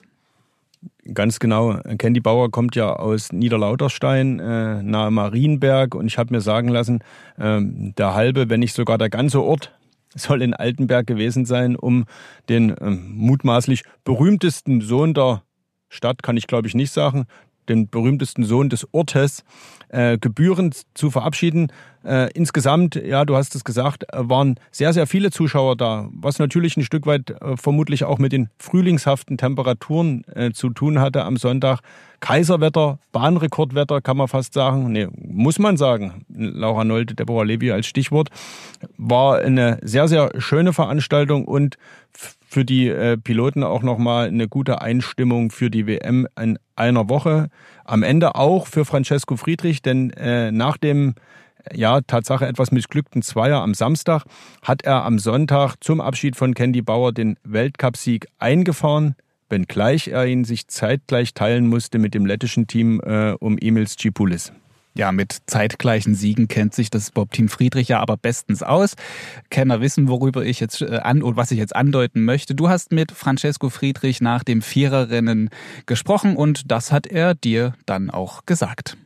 Ganz 1.13 1.39
genau. 1.39 1.79
Candy 1.97 2.19
Bauer 2.19 2.51
kommt 2.51 2.75
ja 2.75 2.93
aus 2.93 3.31
Niederlauterstein, 3.31 4.39
äh, 4.39 4.83
nahe 4.83 5.11
Marienberg. 5.11 5.95
Und 5.95 6.07
ich 6.07 6.17
habe 6.17 6.33
mir 6.33 6.41
sagen 6.41 6.69
lassen, 6.69 6.99
äh, 7.37 7.59
der 7.61 8.13
halbe, 8.13 8.49
wenn 8.49 8.59
nicht 8.59 8.73
sogar 8.73 8.97
der 8.97 9.09
ganze 9.09 9.41
Ort 9.41 9.71
soll 10.15 10.41
in 10.41 10.53
Altenberg 10.53 11.07
gewesen 11.07 11.45
sein, 11.45 11.75
um 11.75 12.05
den 12.49 12.75
ähm, 12.81 13.13
mutmaßlich 13.15 13.83
berühmtesten 14.03 14.81
Sohn 14.81 15.13
der 15.13 15.43
Stadt, 15.89 16.23
kann 16.23 16.37
ich 16.37 16.47
glaube 16.47 16.67
ich 16.67 16.75
nicht 16.75 16.91
sagen, 16.91 17.25
den 17.69 17.89
berühmtesten 17.89 18.43
Sohn 18.43 18.69
des 18.69 18.87
Ortes, 18.93 19.43
äh, 19.89 20.17
gebührend 20.17 20.83
zu 20.93 21.11
verabschieden. 21.11 21.71
Äh, 22.03 22.31
insgesamt, 22.33 22.95
ja, 22.95 23.25
du 23.25 23.35
hast 23.35 23.55
es 23.55 23.63
gesagt, 23.63 24.05
waren 24.13 24.55
sehr, 24.71 24.93
sehr 24.93 25.07
viele 25.07 25.31
Zuschauer 25.31 25.75
da, 25.75 26.07
was 26.11 26.39
natürlich 26.39 26.77
ein 26.77 26.83
Stück 26.83 27.05
weit 27.05 27.29
äh, 27.29 27.57
vermutlich 27.57 28.05
auch 28.05 28.19
mit 28.19 28.31
den 28.31 28.49
frühlingshaften 28.57 29.37
Temperaturen 29.37 30.23
äh, 30.33 30.51
zu 30.51 30.69
tun 30.69 30.99
hatte 30.99 31.25
am 31.25 31.37
Sonntag. 31.37 31.81
Kaiserwetter, 32.21 32.99
Bahnrekordwetter 33.11 34.01
kann 34.01 34.17
man 34.17 34.27
fast 34.27 34.53
sagen. 34.53 34.91
Nee, 34.91 35.07
muss 35.15 35.59
man 35.59 35.77
sagen. 35.77 36.25
Laura 36.29 36.83
Nolte, 36.83 37.15
Deborah 37.15 37.43
Levy 37.43 37.71
als 37.71 37.87
Stichwort. 37.87 38.29
War 38.97 39.39
eine 39.39 39.79
sehr, 39.81 40.07
sehr 40.07 40.31
schöne 40.37 40.73
Veranstaltung 40.73 41.45
und 41.45 41.77
für 42.49 42.65
die 42.65 42.87
äh, 42.87 43.15
Piloten 43.15 43.63
auch 43.63 43.83
nochmal 43.83 44.27
eine 44.27 44.47
gute 44.47 44.81
Einstimmung 44.81 45.51
für 45.51 45.69
die 45.69 45.85
WM 45.85 46.27
in 46.39 46.57
einer 46.75 47.07
Woche. 47.07 47.49
Am 47.85 48.01
Ende 48.01 48.33
auch 48.33 48.65
für 48.65 48.85
Francesco 48.85 49.37
Friedrich, 49.37 49.83
denn 49.83 50.09
äh, 50.11 50.51
nach 50.51 50.77
dem 50.77 51.13
ja, 51.71 52.01
Tatsache 52.01 52.47
etwas 52.47 52.71
missglückten 52.71 53.21
Zweier 53.21 53.61
am 53.61 53.75
Samstag 53.75 54.23
hat 54.63 54.81
er 54.81 55.03
am 55.05 55.19
Sonntag 55.19 55.75
zum 55.79 56.01
Abschied 56.01 56.35
von 56.35 56.55
Candy 56.55 56.81
Bauer 56.81 57.11
den 57.11 57.37
Weltcupsieg 57.43 58.25
eingefahren, 58.39 59.15
wenngleich 59.49 60.07
er 60.07 60.25
ihn 60.25 60.43
sich 60.43 60.67
zeitgleich 60.67 61.35
teilen 61.35 61.67
musste 61.67 61.99
mit 61.99 62.15
dem 62.15 62.25
lettischen 62.25 62.65
Team 62.65 62.99
äh, 63.01 63.33
um 63.33 63.59
Emils 63.59 63.95
Cipoulis. 63.95 64.51
Ja, 64.95 65.11
mit 65.11 65.37
zeitgleichen 65.45 66.15
Siegen 66.15 66.47
kennt 66.47 66.73
sich 66.73 66.89
das 66.89 67.11
Bob-Team 67.11 67.47
Friedrich 67.47 67.87
ja 67.87 67.99
aber 67.99 68.17
bestens 68.17 68.63
aus. 68.63 68.95
Kenner 69.49 69.81
wissen, 69.81 70.07
worüber 70.09 70.43
ich 70.43 70.59
jetzt 70.59 70.81
äh, 70.81 70.97
an 71.03 71.21
und 71.23 71.37
was 71.37 71.51
ich 71.51 71.57
jetzt 71.57 71.75
andeuten 71.75 72.25
möchte. 72.25 72.55
Du 72.55 72.69
hast 72.69 72.91
mit 72.91 73.11
Francesco 73.11 73.69
Friedrich 73.69 74.19
nach 74.19 74.43
dem 74.43 74.61
Viererrennen 74.61 75.49
gesprochen 75.85 76.35
und 76.35 76.71
das 76.71 76.91
hat 76.91 77.07
er 77.07 77.35
dir 77.35 77.73
dann 77.85 78.09
auch 78.09 78.45
gesagt. 78.45 78.97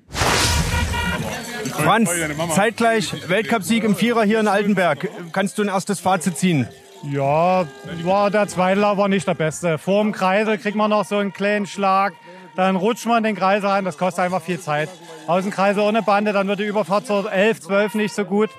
Franz, 1.72 2.10
zeitgleich 2.56 3.30
Weltcupsieg 3.30 3.84
im 3.84 3.96
Vierer 3.96 4.24
hier 4.24 4.40
in 4.40 4.48
Altenberg. 4.48 5.10
Kannst 5.32 5.58
du 5.58 5.64
ein 5.64 5.68
erstes 5.68 6.00
Fazit 6.00 6.38
ziehen? 6.38 6.68
Ja, 7.04 7.68
war 8.04 8.32
der 8.32 8.48
zweite 8.48 8.80
Lauf 8.80 8.98
war 8.98 9.10
nicht 9.10 9.28
der 9.28 9.34
beste. 9.34 9.78
Vor 9.78 10.02
dem 10.04 10.14
Kreisel 10.14 10.58
kriegt 10.58 10.78
man 10.78 10.90
noch 10.90 11.04
so 11.04 11.18
einen 11.18 11.34
kleinen 11.34 11.66
Schlag, 11.66 12.14
dann 12.56 12.76
rutscht 12.76 13.06
man 13.06 13.24
den 13.24 13.36
Kreisel 13.36 13.70
rein, 13.70 13.86
das 13.86 13.98
kostet 13.98 14.26
einfach 14.26 14.42
viel 14.42 14.60
Zeit. 14.60 14.90
Außenkreise 15.28 15.82
ohne 15.82 16.02
Bande, 16.02 16.34
dann 16.34 16.48
wird 16.48 16.60
die 16.60 16.66
Überfahrt 16.66 17.08
so 17.08 17.28
11, 17.28 17.62
12 17.62 17.96
nicht 17.96 18.14
so 18.14 18.26
gut. 18.26 18.50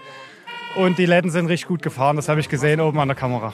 Und 0.76 0.98
die 0.98 1.06
Letten 1.06 1.30
sind 1.30 1.46
richtig 1.46 1.68
gut 1.68 1.82
gefahren, 1.82 2.16
das 2.16 2.28
habe 2.28 2.40
ich 2.40 2.48
gesehen 2.48 2.80
oben 2.80 2.98
an 2.98 3.08
der 3.08 3.16
Kamera. 3.16 3.52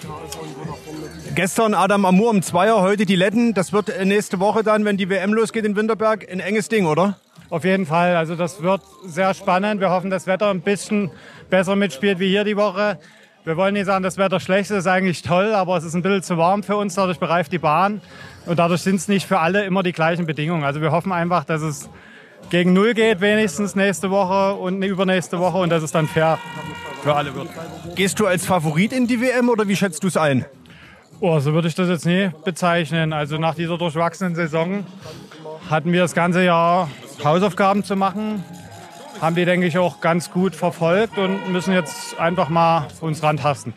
Gestern 1.34 1.74
Adam 1.74 2.04
Amur 2.06 2.32
im 2.32 2.42
Zweier, 2.42 2.80
heute 2.80 3.06
die 3.06 3.14
Letten. 3.14 3.54
Das 3.54 3.72
wird 3.72 3.92
nächste 4.04 4.40
Woche 4.40 4.62
dann, 4.62 4.84
wenn 4.84 4.96
die 4.96 5.08
WM 5.08 5.32
losgeht 5.32 5.64
in 5.64 5.76
Winterberg, 5.76 6.26
ein 6.30 6.40
enges 6.40 6.68
Ding, 6.68 6.86
oder? 6.86 7.18
Auf 7.50 7.64
jeden 7.64 7.86
Fall. 7.86 8.16
Also 8.16 8.36
das 8.36 8.62
wird 8.62 8.80
sehr 9.04 9.34
spannend. 9.34 9.80
Wir 9.80 9.90
hoffen, 9.90 10.10
das 10.10 10.26
Wetter 10.26 10.50
ein 10.50 10.60
bisschen 10.60 11.10
besser 11.48 11.76
mitspielt 11.76 12.18
wie 12.18 12.28
hier 12.28 12.44
die 12.44 12.56
Woche. 12.56 12.98
Wir 13.42 13.56
wollen 13.56 13.72
nicht 13.72 13.86
sagen, 13.86 14.02
das 14.02 14.18
Wetter 14.18 14.38
schlecht 14.38 14.70
ist, 14.70 14.86
eigentlich 14.86 15.22
toll, 15.22 15.54
aber 15.54 15.74
es 15.78 15.84
ist 15.84 15.94
ein 15.94 16.02
bisschen 16.02 16.22
zu 16.22 16.36
warm 16.36 16.62
für 16.62 16.76
uns, 16.76 16.94
dadurch 16.94 17.18
bereift 17.18 17.50
die 17.52 17.58
Bahn. 17.58 18.02
Und 18.44 18.58
dadurch 18.58 18.82
sind 18.82 18.96
es 18.96 19.08
nicht 19.08 19.26
für 19.26 19.38
alle 19.38 19.64
immer 19.64 19.82
die 19.82 19.92
gleichen 19.92 20.26
Bedingungen. 20.26 20.62
Also 20.62 20.82
wir 20.82 20.92
hoffen 20.92 21.10
einfach, 21.10 21.44
dass 21.44 21.62
es 21.62 21.88
gegen 22.50 22.74
Null 22.74 22.92
geht, 22.92 23.22
wenigstens 23.22 23.74
nächste 23.74 24.10
Woche 24.10 24.54
und 24.56 24.82
übernächste 24.82 25.38
Woche 25.38 25.56
und 25.56 25.70
dass 25.70 25.82
es 25.82 25.90
dann 25.90 26.06
fair 26.06 26.38
für 27.02 27.14
alle 27.14 27.34
wird. 27.34 27.48
Gehst 27.94 28.20
du 28.20 28.26
als 28.26 28.44
Favorit 28.44 28.92
in 28.92 29.06
die 29.06 29.22
WM 29.22 29.48
oder 29.48 29.66
wie 29.68 29.76
schätzt 29.76 30.02
du 30.02 30.08
es 30.08 30.18
ein? 30.18 30.44
Oh, 31.20 31.38
so 31.38 31.54
würde 31.54 31.68
ich 31.68 31.74
das 31.74 31.88
jetzt 31.88 32.04
nie 32.04 32.30
bezeichnen. 32.44 33.14
Also 33.14 33.38
nach 33.38 33.54
dieser 33.54 33.78
durchwachsenen 33.78 34.34
Saison 34.34 34.84
hatten 35.70 35.92
wir 35.92 36.02
das 36.02 36.14
ganze 36.14 36.44
Jahr 36.44 36.90
Hausaufgaben 37.24 37.84
zu 37.84 37.96
machen. 37.96 38.44
Haben 39.20 39.36
die, 39.36 39.44
denke 39.44 39.66
ich, 39.66 39.76
auch 39.76 40.00
ganz 40.00 40.30
gut 40.30 40.56
verfolgt 40.56 41.18
und 41.18 41.52
müssen 41.52 41.74
jetzt 41.74 42.18
einfach 42.18 42.48
mal 42.48 42.88
uns 43.00 43.22
rantasten. 43.22 43.74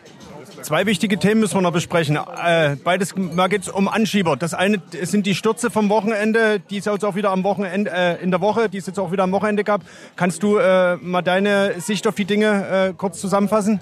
Zwei 0.62 0.86
wichtige 0.86 1.20
Themen 1.20 1.42
müssen 1.42 1.56
wir 1.56 1.62
noch 1.62 1.74
besprechen. 1.74 2.16
Äh, 2.16 2.78
beides 2.82 3.14
mal 3.18 3.50
geht 3.50 3.64
es 3.64 3.70
um 3.70 3.90
Anschieber. 3.90 4.38
Das 4.38 4.54
eine 4.54 4.82
sind 5.02 5.26
die 5.26 5.36
Stürze 5.36 5.70
vom 5.70 5.90
Wochenende, 5.90 6.62
die 6.62 6.78
es 6.78 6.86
jetzt 6.86 7.04
auch 7.04 7.16
wieder 7.16 7.32
am 7.32 7.44
Wochenende 7.44 7.92
äh, 7.92 8.24
in 8.24 8.32
der 8.32 8.40
Woche, 8.40 8.70
die 8.70 8.78
es 8.78 8.88
jetzt 8.88 8.98
auch 8.98 9.12
wieder 9.12 9.24
am 9.24 9.34
Wochenende 9.34 9.66
gab. 9.66 9.82
Kannst 10.16 10.42
du 10.42 10.58
äh, 10.58 10.96
mal 10.96 11.22
deine 11.22 11.82
Sicht 11.82 12.08
auf 12.08 12.16
die 12.16 12.24
Dinge 12.24 12.92
äh, 12.92 12.94
kurz 12.94 13.20
zusammenfassen? 13.20 13.82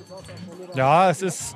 Ja, 0.74 1.12
es 1.12 1.22
ist 1.22 1.56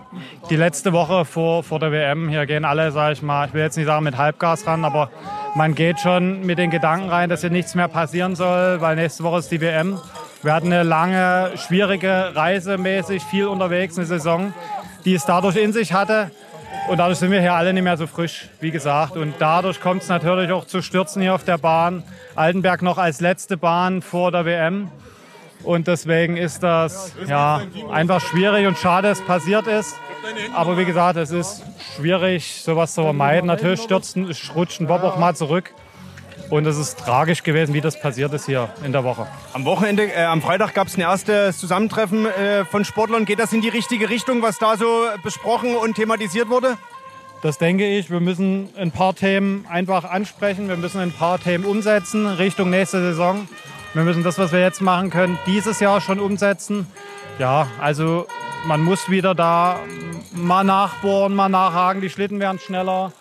die 0.52 0.58
letzte 0.58 0.94
Woche 0.94 1.26
vor, 1.26 1.64
vor 1.64 1.80
der 1.80 1.92
WM. 1.92 2.30
Hier 2.30 2.46
gehen 2.46 2.64
alle, 2.64 2.92
sage 2.92 3.14
ich 3.14 3.24
mal, 3.24 3.48
ich 3.48 3.54
will 3.54 3.62
jetzt 3.62 3.78
nicht 3.78 3.88
sagen 3.88 4.04
mit 4.04 4.18
Halbgas 4.18 4.68
ran, 4.68 4.86
aber 4.86 5.10
man 5.56 5.74
geht 5.74 6.00
schon 6.00 6.46
mit 6.46 6.58
den 6.58 6.70
Gedanken 6.70 7.10
rein, 7.10 7.30
dass 7.30 7.42
hier 7.42 7.50
nichts 7.50 7.76
mehr 7.76 7.88
passieren 7.88 8.36
soll, 8.36 8.82
weil 8.82 8.96
nächste 8.96 9.24
Woche 9.24 9.40
ist 9.40 9.52
die 9.52 9.62
WM. 9.62 10.00
Wir 10.44 10.54
hatten 10.54 10.68
eine 10.68 10.84
lange, 10.84 11.52
schwierige 11.56 12.36
Reise 12.36 12.78
mäßig, 12.78 13.24
viel 13.24 13.48
unterwegs, 13.48 13.98
eine 13.98 14.06
Saison 14.06 14.54
die 15.06 15.14
es 15.14 15.26
dadurch 15.26 15.56
in 15.56 15.72
sich 15.72 15.94
hatte. 15.94 16.32
Und 16.90 16.98
dadurch 16.98 17.20
sind 17.20 17.32
wir 17.32 17.40
hier 17.40 17.54
alle 17.54 17.74
nicht 17.74 17.84
mehr 17.84 17.98
so 17.98 18.06
frisch, 18.06 18.50
wie 18.60 18.72
gesagt. 18.72 19.16
Und 19.18 19.36
dadurch 19.40 19.80
kommt 19.80 20.04
es 20.04 20.10
natürlich 20.10 20.52
auch 20.52 20.66
zu 20.66 20.82
Stürzen 20.82 21.22
hier 21.22 21.34
auf 21.34 21.44
der 21.44 21.58
Bahn. 21.58 22.04
Altenberg 22.36 22.82
noch 22.82 22.98
als 22.98 23.22
letzte 23.22 23.56
Bahn 23.56 24.02
vor 24.02 24.32
der 24.32 24.46
WM. 24.46 24.92
Und 25.66 25.88
deswegen 25.88 26.38
ist 26.38 26.62
das 26.62 27.14
ja, 27.28 27.62
einfach 27.92 28.22
schwierig 28.22 28.68
und 28.68 28.78
schade, 28.78 29.10
dass 29.10 29.20
es 29.20 29.26
passiert 29.26 29.68
ist. 29.68 29.96
Aber 30.54 30.78
wie 30.78 30.86
gesagt, 30.86 31.18
es 31.18 31.32
ist 31.32 31.64
schwierig, 31.96 32.62
sowas 32.64 32.94
zu 32.94 33.02
vermeiden. 33.02 33.48
Natürlich 33.48 33.82
stürzt, 33.82 34.18
rutscht 34.56 34.80
ein 34.80 34.88
Bob 34.88 35.04
auch 35.04 35.18
mal 35.18 35.36
zurück. 35.36 35.74
Und 36.52 36.68
es 36.68 36.78
ist 36.78 37.00
tragisch 37.00 37.42
gewesen, 37.42 37.74
wie 37.74 37.82
das 37.82 38.00
passiert 38.00 38.32
ist 38.34 38.46
hier 38.46 38.70
in 38.84 38.92
der 38.92 39.04
Woche. 39.04 39.26
Am 39.54 39.66
Wochenende, 39.66 40.04
äh, 40.14 40.26
am 40.26 40.44
Freitag 40.44 40.76
gab 40.76 40.88
es 40.88 40.96
ein 40.96 41.02
erstes 41.02 41.58
Zusammentreffen 41.58 42.28
äh, 42.28 42.66
von 42.66 42.86
Sportlern. 42.86 43.26
Geht 43.26 43.40
das 43.40 43.52
in 43.52 43.62
die 43.62 43.70
richtige 43.70 44.10
Richtung, 44.10 44.44
was 44.44 44.60
da 44.60 44.78
so 44.78 44.86
besprochen 45.24 45.76
und 45.76 45.96
thematisiert 45.96 46.50
wurde? 46.50 46.78
Das 47.42 47.58
denke 47.58 47.88
ich. 47.88 48.12
Wir 48.12 48.20
müssen 48.20 48.70
ein 48.78 48.92
paar 48.92 49.16
Themen 49.16 49.66
einfach 49.68 50.04
ansprechen. 50.04 50.68
Wir 50.68 50.78
müssen 50.78 51.00
ein 51.00 51.12
paar 51.12 51.40
Themen 51.40 51.66
umsetzen 51.66 52.28
Richtung 52.28 52.70
nächste 52.70 53.00
Saison. 53.02 53.48
Wir 53.96 54.04
müssen 54.04 54.24
das, 54.24 54.38
was 54.38 54.52
wir 54.52 54.60
jetzt 54.60 54.82
machen 54.82 55.10
können, 55.10 55.40
dieses 55.48 55.80
Jahr 55.80 56.00
schon 56.02 56.20
umsetzen. 56.20 56.86
Ja, 57.40 57.68
also 57.82 58.28
man 58.68 58.82
muss 58.82 59.10
wieder 59.10 59.34
da 59.34 59.80
mal 60.32 60.64
nachbohren, 60.64 61.34
mal 61.34 61.50
nachhaken. 61.50 62.02
Die 62.02 62.12
Schlitten 62.12 62.40
werden 62.40 62.60
schneller 62.60 63.12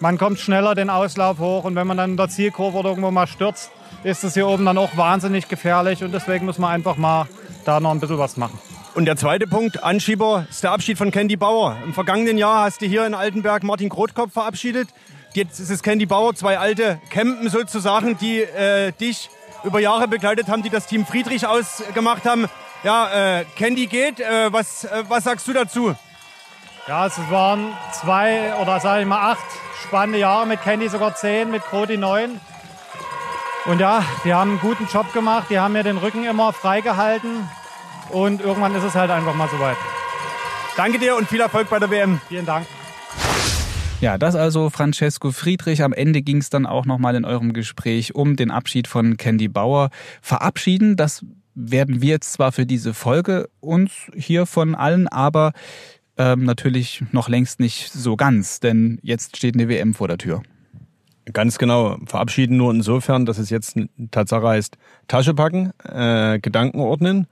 man 0.00 0.16
kommt 0.16 0.38
schneller 0.38 0.74
den 0.74 0.88
Auslauf 0.88 1.38
hoch 1.38 1.64
und 1.64 1.76
wenn 1.76 1.86
man 1.86 1.98
dann 1.98 2.12
in 2.12 2.16
der 2.16 2.28
Zielkurve 2.28 2.78
oder 2.78 2.88
irgendwo 2.88 3.10
mal 3.10 3.26
stürzt, 3.26 3.70
ist 4.02 4.24
es 4.24 4.34
hier 4.34 4.48
oben 4.48 4.64
dann 4.64 4.78
auch 4.78 4.96
wahnsinnig 4.96 5.48
gefährlich 5.48 6.02
und 6.02 6.12
deswegen 6.12 6.46
muss 6.46 6.58
man 6.58 6.70
einfach 6.70 6.96
mal 6.96 7.28
da 7.66 7.80
noch 7.80 7.90
ein 7.90 8.00
bisschen 8.00 8.18
was 8.18 8.38
machen. 8.38 8.58
Und 8.94 9.04
der 9.04 9.16
zweite 9.16 9.46
Punkt, 9.46 9.84
Anschieber, 9.84 10.46
ist 10.50 10.64
der 10.64 10.72
Abschied 10.72 10.98
von 10.98 11.10
Candy 11.10 11.36
Bauer. 11.36 11.76
Im 11.84 11.92
vergangenen 11.92 12.38
Jahr 12.38 12.64
hast 12.64 12.80
du 12.80 12.86
hier 12.86 13.06
in 13.06 13.14
Altenberg 13.14 13.62
Martin 13.62 13.88
Grotkopf 13.88 14.32
verabschiedet. 14.32 14.88
Jetzt 15.34 15.60
ist 15.60 15.70
es 15.70 15.82
Candy 15.82 16.06
Bauer, 16.06 16.34
zwei 16.34 16.58
alte 16.58 16.98
Campen 17.10 17.48
sozusagen, 17.50 18.16
die 18.18 18.40
äh, 18.40 18.92
dich 18.92 19.28
über 19.64 19.80
Jahre 19.80 20.08
begleitet 20.08 20.48
haben, 20.48 20.62
die 20.62 20.70
das 20.70 20.86
Team 20.86 21.06
Friedrich 21.06 21.46
ausgemacht 21.46 22.24
haben. 22.24 22.48
Ja, 22.82 23.40
äh, 23.40 23.44
Candy 23.56 23.86
geht. 23.86 24.20
Äh, 24.20 24.52
was, 24.52 24.84
äh, 24.84 25.04
was 25.08 25.24
sagst 25.24 25.46
du 25.48 25.52
dazu? 25.52 25.94
Ja, 26.86 27.06
es 27.06 27.18
waren 27.30 27.72
zwei 27.92 28.54
oder 28.60 28.80
sage 28.80 29.02
ich 29.02 29.06
mal 29.06 29.32
acht 29.32 29.44
spannende 29.86 30.18
Jahre 30.18 30.46
mit 30.46 30.62
Candy, 30.62 30.88
sogar 30.88 31.14
zehn, 31.14 31.50
mit 31.50 31.62
Kroti 31.62 31.96
neun. 31.96 32.40
Und 33.66 33.80
ja, 33.80 34.02
die 34.24 34.32
haben 34.32 34.52
einen 34.52 34.60
guten 34.60 34.88
Job 34.90 35.12
gemacht, 35.12 35.48
die 35.50 35.58
haben 35.58 35.72
mir 35.72 35.82
den 35.82 35.98
Rücken 35.98 36.24
immer 36.24 36.52
freigehalten 36.52 37.48
und 38.08 38.40
irgendwann 38.40 38.74
ist 38.74 38.84
es 38.84 38.94
halt 38.94 39.10
einfach 39.10 39.34
mal 39.34 39.48
soweit. 39.48 39.76
Danke 40.76 40.98
dir 40.98 41.16
und 41.16 41.28
viel 41.28 41.40
Erfolg 41.40 41.68
bei 41.68 41.78
der 41.78 41.90
WM. 41.90 42.20
Vielen 42.28 42.46
Dank. 42.46 42.66
Ja, 44.00 44.16
das 44.16 44.34
also 44.34 44.70
Francesco 44.70 45.30
Friedrich. 45.30 45.82
Am 45.82 45.92
Ende 45.92 46.22
ging 46.22 46.38
es 46.38 46.48
dann 46.48 46.64
auch 46.64 46.86
nochmal 46.86 47.16
in 47.16 47.26
eurem 47.26 47.52
Gespräch 47.52 48.14
um 48.14 48.34
den 48.34 48.50
Abschied 48.50 48.88
von 48.88 49.18
Candy 49.18 49.48
Bauer. 49.48 49.90
Verabschieden, 50.22 50.96
das 50.96 51.22
werden 51.54 52.00
wir 52.00 52.08
jetzt 52.08 52.32
zwar 52.32 52.50
für 52.52 52.64
diese 52.64 52.94
Folge 52.94 53.50
uns 53.60 53.92
hier 54.14 54.46
von 54.46 54.74
allen, 54.74 55.06
aber 55.06 55.52
ähm, 56.16 56.44
natürlich 56.44 57.04
noch 57.12 57.28
längst 57.28 57.60
nicht 57.60 57.92
so 57.92 58.16
ganz, 58.16 58.60
denn 58.60 58.98
jetzt 59.02 59.36
steht 59.36 59.54
eine 59.54 59.68
WM 59.68 59.92
vor 59.92 60.08
der 60.08 60.16
Tür. 60.16 60.42
Ganz 61.30 61.58
genau. 61.58 61.98
Verabschieden 62.06 62.56
nur 62.56 62.72
insofern, 62.72 63.26
dass 63.26 63.36
es 63.36 63.50
jetzt 63.50 63.78
Tatsache 64.10 64.48
heißt, 64.48 64.78
Tasche 65.08 65.34
packen, 65.34 65.72
äh, 65.84 66.38
Gedanken 66.40 66.80
ordnen 66.80 67.26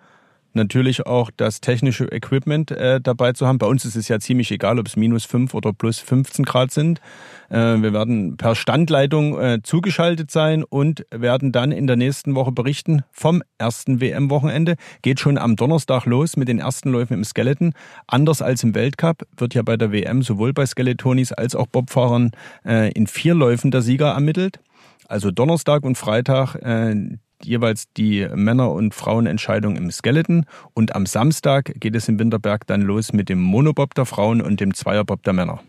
natürlich 0.59 1.07
auch 1.07 1.31
das 1.35 1.63
technische 1.63 2.05
Equipment 2.13 2.71
äh, 2.71 3.01
dabei 3.01 3.33
zu 3.33 3.47
haben. 3.47 3.59
Bei 3.59 3.67
uns 3.67 3.87
ist 3.87 3.97
es 3.97 4.09
ja 4.09 4.21
ziemlich 4.21 4.51
egal, 4.51 4.79
ob 4.79 4.87
es 4.87 4.97
minus 4.97 5.25
5 5.25 5.55
oder 5.55 5.73
plus 5.73 5.99
15 6.01 6.45
Grad 6.45 6.71
sind. 6.71 7.01
Äh, 7.49 7.81
wir 7.81 7.95
werden 7.95 8.37
per 8.37 8.55
Standleitung 8.55 9.41
äh, 9.41 9.61
zugeschaltet 9.63 10.31
sein 10.31 10.65
und 10.65 11.07
werden 11.11 11.53
dann 11.53 11.73
in 11.73 11.87
der 11.87 11.97
nächsten 11.97 12.35
Woche 12.35 12.53
berichten 12.53 13.05
vom 13.11 13.43
ersten 13.57 14.01
WM-Wochenende. 14.01 14.77
Geht 15.01 15.21
schon 15.21 15.39
am 15.39 15.57
Donnerstag 15.57 16.05
los 16.05 16.37
mit 16.37 16.49
den 16.49 16.59
ersten 16.59 16.91
Läufen 16.91 17.15
im 17.15 17.25
Skeleton. 17.25 17.73
Anders 18.07 18.43
als 18.43 18.63
im 18.63 18.75
Weltcup 18.75 19.23
wird 19.37 19.55
ja 19.55 19.63
bei 19.63 19.77
der 19.79 19.93
WM 19.93 20.23
sowohl 20.23 20.53
bei 20.53 20.67
Skeletonis 20.67 21.33
als 21.33 21.55
auch 21.55 21.69
Bobfahrern 21.69 22.33
äh, 22.67 22.93
in 22.93 23.07
vier 23.07 23.35
Läufen 23.35 23.71
der 23.71 23.81
Sieger 23.81 24.11
ermittelt. 24.11 24.61
Also 25.09 25.31
Donnerstag 25.31 25.85
und 25.85 25.97
Freitag 25.97 26.57
äh, 26.57 26.95
jeweils 27.43 27.93
die 27.97 28.27
Männer- 28.35 28.73
und 28.73 28.95
Frauenentscheidung 28.95 29.77
im 29.77 29.91
Skeleton. 29.91 30.47
Und 30.75 30.95
am 30.95 31.07
Samstag 31.07 31.73
geht 31.77 31.95
es 31.95 32.09
im 32.09 32.19
Winterberg 32.19 32.67
dann 32.67 32.83
los 32.83 33.13
mit 33.13 33.29
dem 33.29 33.41
Monobob 33.41 33.95
der 33.95 34.07
Frauen 34.07 34.41
und 34.41 34.61
dem 34.61 34.75
Zweierbob 34.75 35.23
der 35.23 35.33
Männer. 35.33 35.61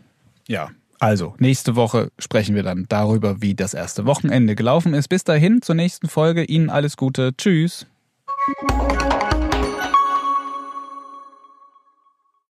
Ja, 0.48 0.70
also 0.98 1.34
nächste 1.38 1.76
Woche 1.76 2.12
sprechen 2.18 2.54
wir 2.54 2.62
dann 2.62 2.84
darüber, 2.88 3.40
wie 3.40 3.54
das 3.54 3.72
erste 3.72 4.04
Wochenende 4.04 4.54
gelaufen 4.54 4.92
ist. 4.94 5.08
Bis 5.08 5.24
dahin 5.24 5.62
zur 5.62 5.74
nächsten 5.74 6.08
Folge. 6.08 6.44
Ihnen 6.44 6.68
alles 6.68 6.96
Gute. 6.96 7.34
Tschüss. 7.36 7.86